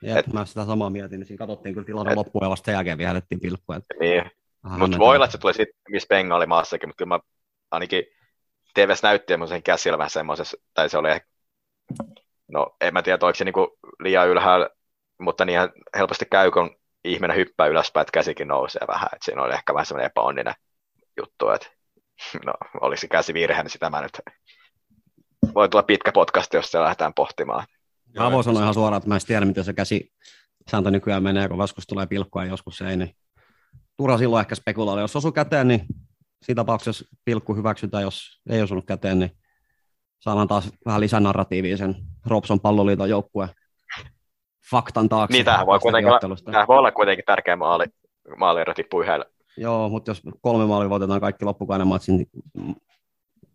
[0.03, 2.67] Jep, et, mä sitä samaa mietin, niin siinä katsottiin kyllä tilanne et, loppuun ja vasta
[2.67, 3.73] sen jälkeen vihellettiin pilkku.
[3.73, 4.31] Et, niin,
[4.79, 7.21] mutta voi olla, että se tuli sitten, missä Benga oli maassakin, mutta kyllä mä
[7.71, 8.05] ainakin
[8.75, 11.29] TVS näytti sen käsillä vähän semmoisessa, tai se oli ehkä,
[12.49, 14.71] no en mä tiedä, oliko se niinku liian ylhäällä,
[15.21, 15.61] mutta niin
[15.97, 19.87] helposti käy, kun ihminen hyppää ylöspäin, että käsikin nousee vähän, että siinä oli ehkä vähän
[19.87, 20.55] semmoinen epäonninen
[21.17, 21.69] juttu, että
[22.47, 24.21] no, olisi se käsi virhe, niin sitä mä nyt
[25.55, 27.67] voi tulla pitkä podcast, jos se lähdetään pohtimaan.
[28.19, 30.13] Mä voin sanoa ihan suoraan, että mä en tiedä, miten se käsi
[30.71, 33.17] sääntö nykyään menee, kun joskus tulee pilkkua ja joskus ei, niin
[33.97, 35.01] turha silloin ehkä spekuloida.
[35.01, 35.87] Jos osuu käteen, niin
[36.43, 39.31] siinä tapauksessa pilkku hyväksytään, jos ei osunut käteen, niin
[40.19, 41.95] saadaan taas vähän lisää narratiivia sen
[42.27, 43.49] Robson palloliiton joukkueen
[44.71, 45.33] faktan taakse.
[45.37, 47.85] Niin, tämähän voi, kuitenkin olla, voi olla kuitenkin tärkeä maali,
[48.37, 49.25] maaliero tippuu yhdellä.
[49.57, 52.29] Joo, mutta jos kolme maalia voitetaan kaikki loppukainen matsi, niin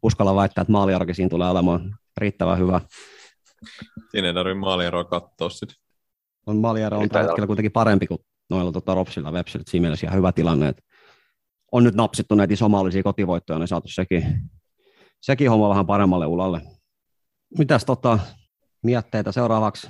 [0.03, 2.81] uskalla väittää, että maaliarki siinä tulee olemaan riittävän hyvä.
[4.11, 5.77] Siinä ei tarvitse maalieroa katsoa sitten.
[6.47, 8.19] On maaliero on tällä hetkellä kuitenkin parempi kuin
[8.51, 10.83] noilla tota, Ropsilla Websillä, siinä mielessä ihan hyvä tilanne, että
[11.71, 14.23] on nyt napsittu näitä isomallisia kotivoittoja, niin saatu sekin,
[15.21, 16.61] sekin homma vähän paremmalle ulalle.
[17.57, 18.19] Mitäs tota,
[18.83, 19.87] mietteitä seuraavaksi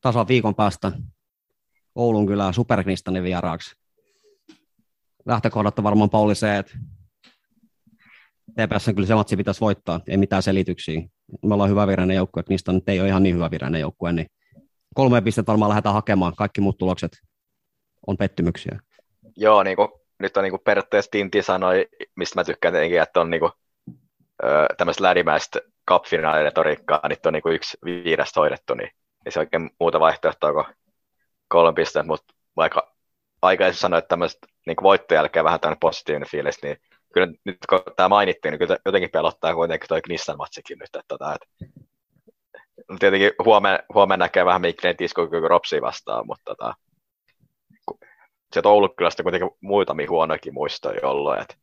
[0.00, 0.92] tasan viikon päästä
[1.94, 3.76] Oulun kylään Superknistanin vieraaksi.
[5.26, 6.78] Lähtökohdat varmaan Pauli se, että
[8.52, 11.00] TPS kyllä se matsi pitäisi voittaa, ei mitään selityksiä.
[11.42, 14.26] Me ollaan hyvä vireinen joukkue, niistä nyt ei ole ihan niin hyvä vireinen joukkue, niin
[14.94, 16.34] kolme pistettä varmaan lähdetään hakemaan.
[16.36, 17.18] Kaikki muut tulokset
[18.06, 18.78] on pettymyksiä.
[19.36, 19.88] Joo, niin kuin,
[20.18, 23.52] nyt on niin kuin periaatteessa Tinti sanoi, mistä mä tykkään tietenkin, että on niin kuin,
[24.76, 26.04] tämmöistä lädimäistä cup
[26.42, 28.90] retoriikkaa, niin on niin kuin yksi viidestä hoidettu, niin
[29.26, 30.74] ei se oikein muuta vaihtoehtoa kuin
[31.48, 32.94] kolme pistettä, mutta vaikka
[33.42, 36.76] aikaisemmin sanoin, että tämmöistä niin voittojen jälkeen vähän tämmöinen positiivinen fiilis, niin
[37.14, 41.02] kyllä nyt kun tämä mainittiin, niin kyllä jotenkin pelottaa kuitenkin toi Gnissan matsikin nyt, että,
[41.08, 41.46] tota, että
[42.98, 46.74] tietenkin huomenna, huomenna näkee vähän Mikkelin iskukyky Ropsiin vastaan, mutta tota,
[48.54, 51.54] se Oulukylästä kuitenkin muutamia huonoikin muistoja ollut, että,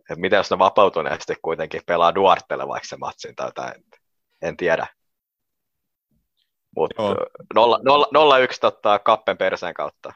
[0.00, 3.84] että miten jos ne vapautuneesti kuitenkin pelaa Duartelle vaikka se matsin tai jotain,
[4.42, 4.86] en tiedä.
[6.76, 7.02] Mutta
[7.54, 10.12] 0-1 totta kappen perseen kautta.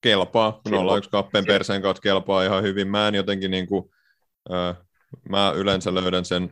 [0.00, 0.72] Kelpaa, 0-1
[1.10, 2.88] kappen perseen kautta kelpaa ihan hyvin.
[2.88, 3.90] Mä en jotenkin niin kuin,
[4.52, 4.76] äh,
[5.28, 6.50] mä yleensä löydän sen,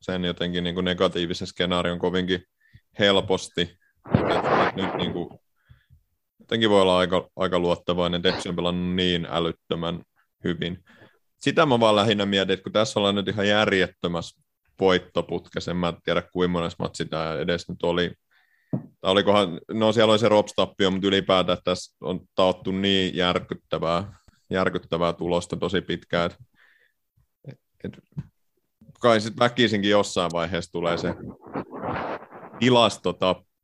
[0.00, 2.44] sen jotenkin niin kuin negatiivisen skenaarion kovinkin
[2.98, 3.78] helposti.
[4.14, 5.38] Et, et nyt niin kuin,
[6.44, 8.22] jotenkin voi olla aika, aika luottavainen.
[8.22, 10.02] Depsi on pelannut niin älyttömän
[10.44, 10.84] hyvin.
[11.38, 14.42] Sitä mä vaan lähinnä mietin, että kun tässä ollaan nyt ihan järjettömässä
[14.80, 15.70] voittoputkessa.
[15.70, 18.12] En mä tiedä, kuinka monessa matsi tämä edes nyt oli.
[18.70, 24.18] Tai olikohan, no siellä oli se Rops-tappio, mutta ylipäätään tässä on taottu niin järkyttävää,
[24.50, 26.44] järkyttävää tulosta tosi pitkään, että
[27.84, 27.98] et,
[29.00, 31.14] kai sitten väkisinkin jossain vaiheessa tulee se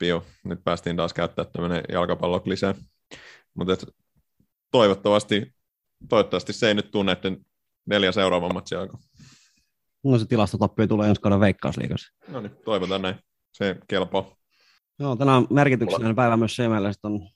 [0.01, 0.23] tilastotappio.
[0.45, 2.75] Nyt päästiin taas käyttää tämmöinen jalkapalloklisä.
[3.55, 3.87] Mutta
[4.71, 5.55] toivottavasti,
[6.09, 7.33] toivottavasti se ei nyt tunne, että
[7.87, 9.01] neljä seuraavan matsia aikaa.
[10.05, 12.13] No se tilastotappio tulee ensi kauden veikkausliigassa.
[12.29, 13.15] No niin, toivotaan näin.
[13.53, 14.37] Se kelpaa.
[14.99, 17.29] Joo, tänään merkityksellinen päivä myös se että on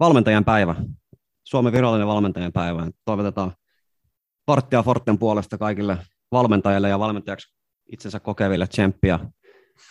[0.00, 0.74] valmentajan päivä.
[1.44, 2.90] Suomen virallinen valmentajan päivä.
[3.04, 3.52] Toivotetaan
[4.46, 5.98] Forttia Forten puolesta kaikille
[6.32, 7.54] valmentajille ja valmentajaksi
[7.92, 9.18] itsensä kokeville tsemppiä.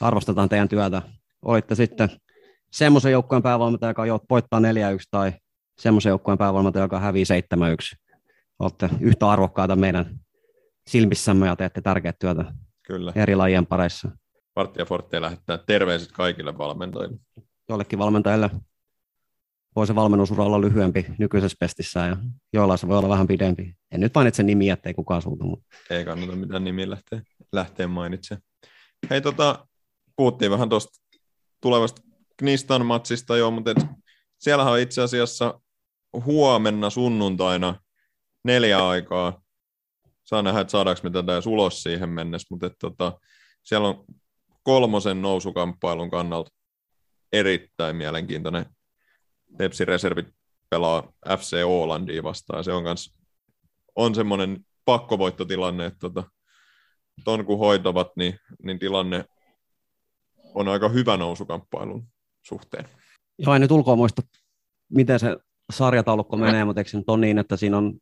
[0.01, 1.01] Arvostetaan teidän työtä.
[1.45, 2.09] Olitte sitten
[2.71, 4.63] semmoisen joukkueen päävalmentaja, joka jo voittaa 4-1
[5.11, 5.33] tai
[5.79, 7.97] semmoisen joukkueen päävalmentaja, joka hävii 7-1.
[8.59, 10.19] Olette yhtä arvokkaita meidän
[10.87, 12.45] silmissämme ja teette tärkeää työtä
[12.83, 13.11] Kyllä.
[13.15, 14.11] eri lajien pareissa.
[14.55, 17.17] Vartija Forte lähettää terveiset kaikille valmentajille.
[17.69, 18.49] Jollekin valmentajille
[19.75, 22.17] voi se valmennusura olla lyhyempi nykyisessä pestissä ja
[22.53, 23.73] joilla se voi olla vähän pidempi.
[23.91, 27.21] En nyt mainitse nimiä, ettei kukaan suutu, mutta Ei kannata mitään nimiä lähteä,
[27.51, 28.43] lähteä mainitsemaan.
[29.09, 29.67] Hei, tota,
[30.15, 31.04] puhuttiin vähän tuosta
[31.66, 32.01] tulevasta
[32.38, 33.78] Knistan matsista jo, mutta et
[34.38, 35.59] siellähän on itse asiassa
[36.26, 37.76] huomenna sunnuntaina
[38.43, 39.41] neljä aikaa.
[40.24, 43.20] Saa nähdä, että saadaanko me tätä edes ulos siihen mennessä, mutta et, tota,
[43.63, 44.05] siellä on
[44.63, 46.51] kolmosen nousukamppailun kannalta
[47.34, 48.66] erittäin mielenkiintoinen.
[49.57, 50.28] Tepsi reservit
[50.70, 52.63] pelaa FC Ålandia vastaan.
[52.63, 53.20] Se on, kans,
[53.95, 56.24] on semmoinen pakkovoittotilanne, että tota,
[57.24, 59.26] ton kun hoitavat, niin, niin tilanne
[60.55, 62.07] on aika hyvä nousukamppailun
[62.45, 62.85] suhteen.
[63.39, 64.21] joo, en nyt ulkoa muista,
[64.89, 65.37] miten se
[65.73, 67.93] sarjataulukko menee, mutta eikö se nyt ole niin, että siinä on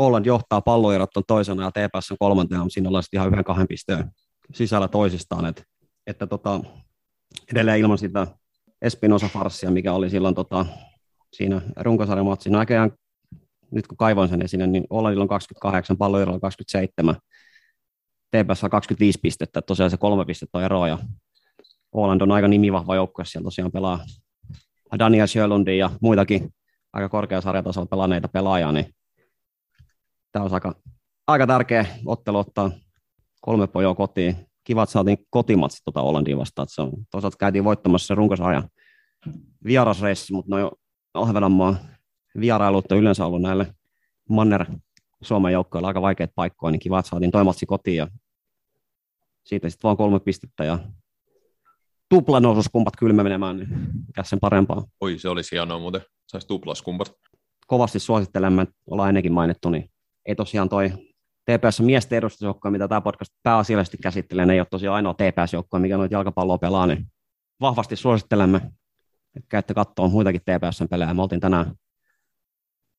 [0.00, 3.68] Åland johtaa palloerot on toisena ja TPS on kolmantena, mutta siinä ollaan ihan yhden kahden
[3.68, 4.10] pisteen
[4.54, 5.62] sisällä toisistaan, että,
[6.06, 6.60] että tota,
[7.52, 8.26] edelleen ilman sitä
[8.82, 10.66] Espinosa farssia, mikä oli silloin tota,
[11.32, 12.50] siinä runkosarjamatsissa.
[12.50, 12.90] No näköjään,
[13.70, 17.16] nyt kun kaivoin sen esille, niin Ålandilla on 28, palloerolla on 27,
[18.30, 20.98] TPS on 25 pistettä, että tosiaan se kolme pistettä on eroa, ja
[21.94, 24.04] Åland on aika nimivahva joukkue, siellä tosiaan pelaa
[24.98, 26.54] Daniel Sjölundin ja muitakin
[26.92, 28.94] aika korkeasarjatasolla pelanneita pelaajia, niin
[30.32, 30.74] tämä on aika,
[31.26, 32.70] aika tärkeä ottelu ottaa
[33.40, 34.36] kolme pojoa kotiin.
[34.64, 36.68] Kiva, että saatiin kotimatsi tuota Hollandia vastaan.
[36.70, 38.68] Se on, toisaalta käytiin voittamassa se runkosarjan
[39.64, 40.72] vierasreissi, mutta no
[41.14, 41.78] Ahvenanmaan
[42.40, 43.74] vierailut on yleensä ollut näille
[44.28, 44.66] Manner
[45.22, 48.08] Suomen joukkoille aika vaikeat paikkoja, niin kiva, että saatiin toi matsi kotiin ja
[49.44, 50.78] siitä sitten vaan kolme pistettä ja
[52.14, 53.68] tuplanoususkumpat kylmä menemään, niin
[54.06, 54.84] mikä sen parempaa.
[55.00, 56.00] Oi, se olisi hienoa muuten.
[56.26, 57.12] Saisi tuplaskumpat.
[57.66, 59.90] kovasti suosittelemme, ollaan ennenkin mainittu, niin
[60.26, 60.90] ei tosiaan toi
[61.44, 65.96] TPS miesten edustusjoukkoja, mitä tämä podcast pääasiallisesti käsittelee, ne ei ole tosiaan ainoa TPS-joukkoja, mikä
[65.96, 67.06] noita jalkapalloa pelaa, niin
[67.60, 68.56] vahvasti suosittelemme,
[69.36, 71.14] että käytte katsoa muitakin TPSn pelejä.
[71.14, 71.74] Me oltiin tänään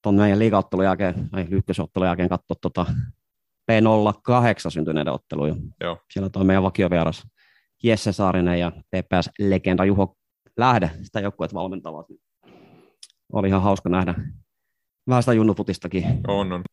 [0.04, 2.86] tuon meidän liigaottelun jälkeen, tai ykkösottelun jälkeen katsoa tuota
[3.72, 5.56] P08 syntyneiden otteluja.
[5.82, 5.98] Joo.
[6.12, 7.28] Siellä toi meidän vakiovieras
[7.84, 10.18] Jesse Saarinen ja TPS-legenda Juho
[10.58, 12.06] Lähde sitä joukkueet valmentavat.
[13.34, 14.16] Oli ihan hauska nähdä
[15.10, 16.04] vähän sitä junnuputistakin.
[16.28, 16.64] On, on.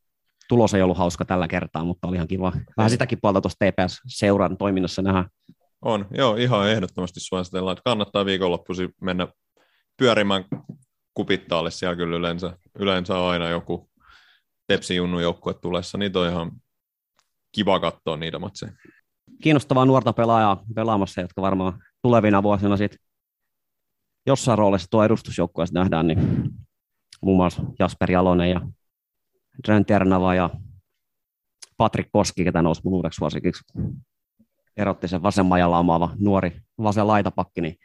[0.49, 2.53] Tulos ei ollut hauska tällä kertaa, mutta oli ihan kiva.
[2.77, 5.25] Vähän sitäkin puolta tuosta TPS-seuran toiminnassa nähdä.
[5.83, 9.29] On, joo, ihan ehdottomasti suositellaan, että kannattaa viikonloppuisin mennä
[9.97, 10.45] pyörimään
[11.15, 13.91] kupittaalle siellä kyllä yleensä, yleensä on aina joku
[14.67, 16.53] Tepsi Junnu joukkue tulessa, niin on ihan
[17.53, 18.73] kiva katsoa niitä matseja.
[19.43, 22.97] Kiinnostavaa nuorta pelaajaa pelaamassa, jotka varmaan tulevina vuosina sit
[24.27, 26.19] jossain roolissa tuo edustusjoukkueessa nähdään, niin
[27.23, 28.61] muun muassa Jasper Jalonen ja
[29.65, 30.51] Trent Ernava ja
[31.77, 33.65] Patrik Koski, ketä nousi mun uudeksi suosikiksi.
[34.77, 37.77] Erotti sen vasemman jalan omaava nuori vasen laitapakki, niin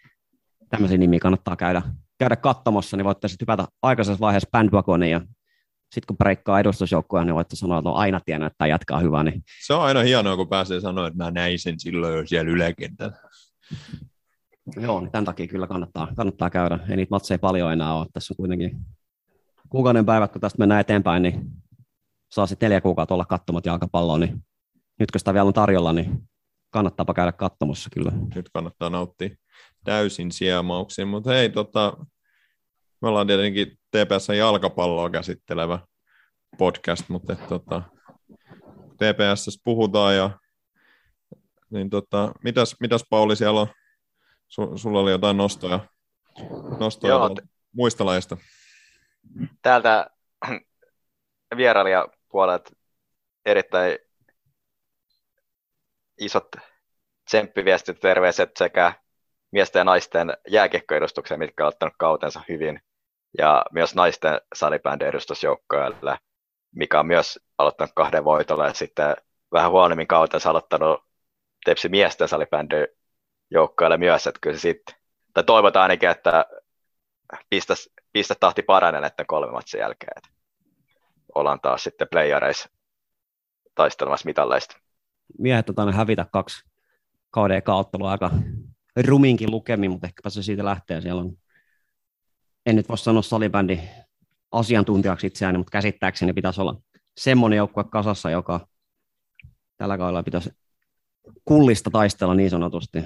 [0.69, 1.81] tämmöisiä nimiä kannattaa käydä,
[2.17, 5.21] käydä katsomassa, niin voitte sitten hypätä aikaisessa vaiheessa bandwagoniin ja
[5.91, 9.23] sitten kun breikkaa edustusjoukkoja, niin voitte sanoa, että on aina tiennyt, että jatkaa hyvää.
[9.23, 12.51] Niin Se on aina hienoa, kun pääsee sanoa, että mä näin sen silloin jo siellä
[12.51, 13.17] yläkentällä.
[14.81, 16.79] joo, niin tämän takia kyllä kannattaa, kannattaa käydä.
[16.89, 18.07] Ei niitä matseja paljon enää ole.
[18.13, 18.77] Tässä on kuitenkin
[19.69, 21.41] kuukauden päivät, kun tästä mennään eteenpäin, niin
[22.31, 24.43] saa sitten neljä kuukautta olla katsomat jalkapalloa, niin
[24.99, 26.23] nyt kun sitä vielä on tarjolla, niin
[26.69, 28.11] kannattaapa käydä katsomassa kyllä.
[28.35, 29.29] Nyt kannattaa nauttia
[29.83, 31.97] täysin siemauksin, mutta hei, tota,
[33.01, 35.79] me ollaan tietenkin TPS jalkapalloa käsittelevä
[36.57, 37.81] podcast, mutta et, tota,
[38.97, 40.29] TPS puhutaan ja
[41.69, 43.67] niin tota, mitäs, mitäs Pauli siellä on?
[44.47, 45.79] Su, sulla oli jotain nostoja,
[46.79, 47.41] nostoja Joo, tuolta
[47.71, 48.37] muista lajeista.
[49.61, 50.09] täältä
[51.57, 52.77] vierailijapuolet
[53.45, 53.97] erittäin
[56.19, 56.47] isot
[57.25, 58.93] tsemppiviestit terveiset sekä
[59.51, 62.81] miesten ja naisten jääkiekkoedustukseen, mitkä on ottanut kautensa hyvin,
[63.37, 66.17] ja myös naisten salibändin edustusjoukkoille,
[66.75, 69.15] mikä on myös aloittanut kahden voitolla, ja sitten
[69.51, 71.07] vähän huonommin kautensa aloittanut
[71.65, 72.87] Tepsi miesten salibändin
[73.51, 74.95] joukkoille myös, että kyllä se sitten,
[75.33, 76.45] tai toivotaan ainakin, että
[77.49, 80.13] pistäisi pistetahti paranee näiden kolme matsin jälkeen.
[80.17, 80.29] Et
[81.35, 82.69] ollaan taas sitten playareissa
[83.75, 84.77] taistelemassa mitalleista.
[85.39, 86.65] Miehet on hävitä kaksi
[87.29, 88.31] kauden eka ottelua aika
[89.07, 91.01] ruminkin lukemin, mutta ehkäpä se siitä lähtee.
[91.01, 91.37] Siellä on,
[92.67, 93.79] en nyt voi sanoa salibändi
[94.51, 96.75] asiantuntijaksi itseäni, mutta käsittääkseni pitäisi olla
[97.17, 98.67] semmoinen joukkue kasassa, joka
[99.77, 100.49] tällä kaudella pitäisi
[101.45, 103.03] kullista taistella niin sanotusti.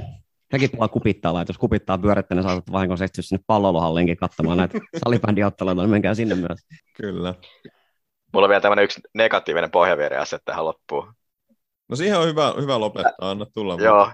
[0.53, 4.79] Hekin pelaa kupittaa, että jos kupittaa pyörittä, niin saatat vahingossa etsiä sinne palloiluhallinkin katsomaan näitä
[5.05, 6.59] salibändiotteluita, niin menkää sinne myös.
[6.97, 7.33] Kyllä.
[8.33, 11.13] Mulla on vielä tämmöinen yksi negatiivinen pohjavieriasia tähän loppuun.
[11.89, 13.77] No siihen on hyvä, hyvä lopettaa, anna tulla.
[13.83, 14.11] Joo.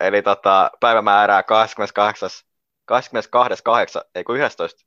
[0.00, 2.30] Eli tota, päivämäärää 28.
[2.92, 4.08] 22.8.
[4.14, 4.86] ei kun 11.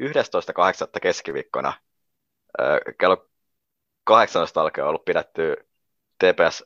[0.00, 1.00] 11.8.
[1.02, 1.72] keskiviikkona.
[2.98, 3.28] Kello
[4.04, 5.56] 18 alkaa ollut pidetty
[6.18, 6.64] TPS,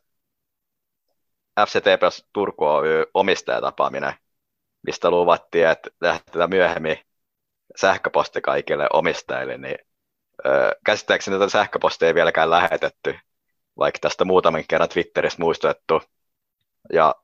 [1.66, 4.12] FC TPS Turku Oy omistajatapaaminen,
[4.86, 6.98] mistä luvattiin, että lähtetään myöhemmin
[7.76, 9.78] sähköposti kaikille omistajille, niin
[10.84, 13.18] käsittääkseni tätä sähköpostia ei vieläkään lähetetty,
[13.78, 16.02] vaikka tästä muutaman kerran Twitterissä muistutettu.
[16.92, 17.14] Ja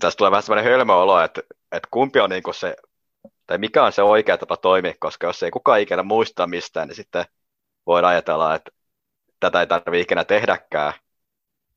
[0.00, 2.76] tästä tulee vähän semmoinen hölmö olo, että, että kumpi on niin kuin se,
[3.46, 6.96] tai mikä on se oikea tapa toimia, koska jos ei kukaan ikinä muista mistään, niin
[6.96, 7.24] sitten
[7.86, 8.70] voidaan ajatella, että
[9.40, 10.92] tätä ei tarvitse ikinä tehdäkään.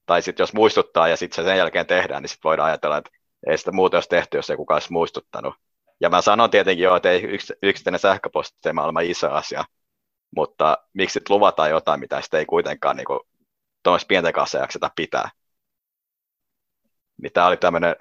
[0.05, 3.11] Tai sitten jos muistuttaa ja sitten se sen jälkeen tehdään, niin sitten voidaan ajatella, että
[3.47, 5.55] ei sitä muuta olisi tehty, jos ei kukaan olisi muistuttanut.
[6.01, 9.65] Ja mä sanon tietenkin jo, että ei yks, yksittäinen sähköposti ei maailman iso asia,
[10.35, 13.05] mutta miksi sitten luvataan jotain, mitä sitten ei kuitenkaan niin
[13.83, 15.29] tuommoista pienten kanssa jakseta pitää.
[17.21, 17.95] Niin tämä oli tämmöinen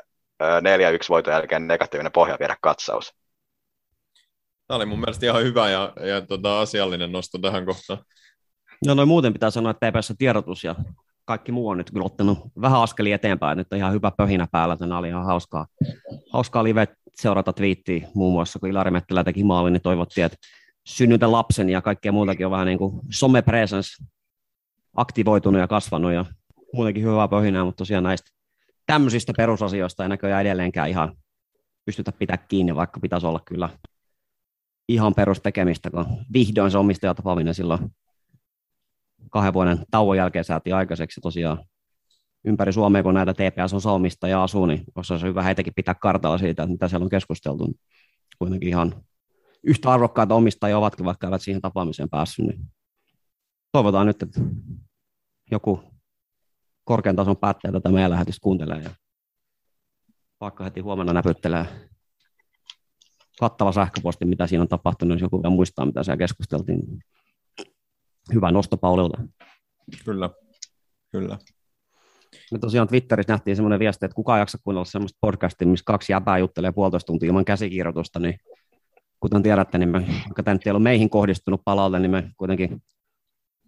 [0.60, 3.12] 4-1 voiton jälkeen negatiivinen pohja viedä katsaus.
[4.66, 8.04] Tämä oli mun mielestä ihan hyvä ja, ja tota, asiallinen nosto tähän kohtaan.
[8.86, 10.74] No noin muuten pitää sanoa, että TPS tiedotus ja
[11.24, 13.58] kaikki muu on nyt kyllä ottanut vähän askeli eteenpäin.
[13.58, 15.66] Nyt on ihan hyvä pöhinä päällä, tämä oli ihan hauskaa,
[16.32, 20.38] hauskaa live seurata twiittiä muun muassa, kun Ilari Mettelä teki maalin, niin toivottiin, että
[20.86, 23.88] synnytä lapsen ja kaikkea muutakin on vähän niin kuin some presence
[24.96, 26.24] aktivoitunut ja kasvanut ja
[26.74, 28.30] muutenkin hyvää pöhinää, mutta tosiaan näistä
[28.86, 31.16] tämmöisistä perusasioista ei näköjään edelleenkään ihan
[31.84, 33.68] pystytä pitää kiinni, vaikka pitäisi olla kyllä
[34.88, 37.80] ihan perustekemistä, kun vihdoin se omistajatapaaminen silloin
[39.30, 41.64] kahden vuoden tauon jälkeen saatiin aikaiseksi tosiaan
[42.44, 46.38] ympäri Suomea, kun näitä TPS osaamista ja asuu, niin olisi se hyvä heitäkin pitää kartalla
[46.38, 47.64] siitä, että mitä siellä on keskusteltu.
[47.64, 47.80] Niin
[48.38, 49.04] kuitenkin ihan
[49.62, 52.46] yhtä arvokkaita omistajia ovatkin, vaikka eivät siihen tapaamiseen päässyt.
[52.46, 52.60] Niin
[53.72, 54.40] toivotaan nyt, että
[55.50, 55.91] joku
[56.84, 58.90] korkean tason päättäjä tätä meidän lähetystä kuuntelee ja
[60.40, 61.66] vaikka heti huomenna näpyttelee
[63.38, 66.80] kattava sähköposti, mitä siinä on tapahtunut, jos joku vielä muistaa, mitä siellä keskusteltiin.
[68.34, 69.22] Hyvä nosto Paulilta.
[70.04, 70.30] Kyllä,
[71.12, 71.38] kyllä.
[72.52, 76.38] Me tosiaan Twitterissä nähtiin semmoinen viesti, että kukaan jaksa kuunnella semmoista podcastia, missä kaksi jäbää
[76.38, 78.38] juttelee puolitoista tuntia ilman käsikirjoitusta, niin
[79.20, 82.82] kuten tiedätte, niin me, vaikka tämä nyt ei ole meihin kohdistunut palaute, niin me kuitenkin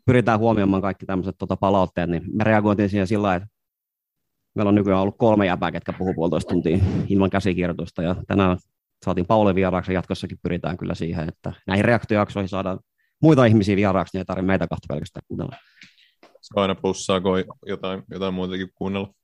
[0.07, 3.49] pyritään huomioimaan kaikki tämmöiset tota, palautteet, niin me reagoitiin siihen sillä että
[4.55, 6.79] meillä on nykyään ollut kolme jäbää, ketkä puhuu puolitoista tuntia
[7.09, 8.59] ilman käsikirjoitusta, ja tänään
[9.05, 12.79] saatiin Pauli vieraaksi, ja jatkossakin pyritään kyllä siihen, että näihin reaktiojaksoihin saadaan
[13.23, 15.57] muita ihmisiä vieraaksi, niin ei tarvitse meitä kahta pelkästään kuunnella.
[16.23, 19.15] Se aina plussaa, kun jotain, jotain muutakin kuunnella.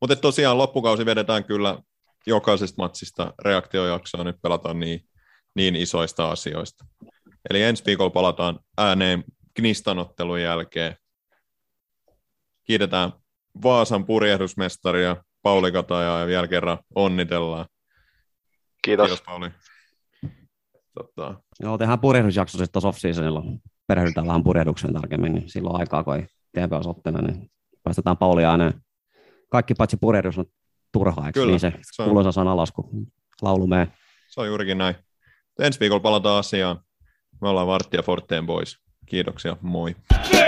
[0.00, 1.78] Mutta tosiaan loppukausi vedetään kyllä
[2.26, 5.00] jokaisesta matsista reaktiojaksoa, nyt pelataan niin,
[5.56, 6.84] niin isoista asioista.
[7.50, 9.24] Eli ensi viikolla palataan ääneen
[9.54, 10.96] Knistan-ottelun jälkeen.
[12.64, 13.12] Kiitetään
[13.62, 17.66] Vaasan purjehdusmestaria Pauli Katajaa ja vielä kerran onnitellaan.
[18.84, 19.06] Kiitos.
[19.06, 19.50] Kiitos Pauli.
[20.94, 23.42] Tota, Joo, tehdään purjehdusjakso sitten tuossa off-seasonilla.
[23.86, 26.22] Perehdytään vähän purjehdukseen tarkemmin, niin silloin aikaa, kun ei
[26.52, 27.50] TPS otteena, niin
[27.82, 28.80] päästetään Pauli ääneen.
[29.48, 30.44] Kaikki paitsi purjehdus on
[30.92, 32.08] turhaa, eikö Kyllä, niin se, se on.
[32.08, 32.90] kuuluisa sanalasku
[33.42, 33.88] laulu mee.
[34.28, 34.94] se on juurikin näin.
[35.58, 36.80] Ensi viikolla palataan asiaan.
[37.40, 38.81] Me ollaan Vartti ja Forteen boys.
[39.06, 39.94] Kiitoksia, moi.
[40.30, 40.42] Se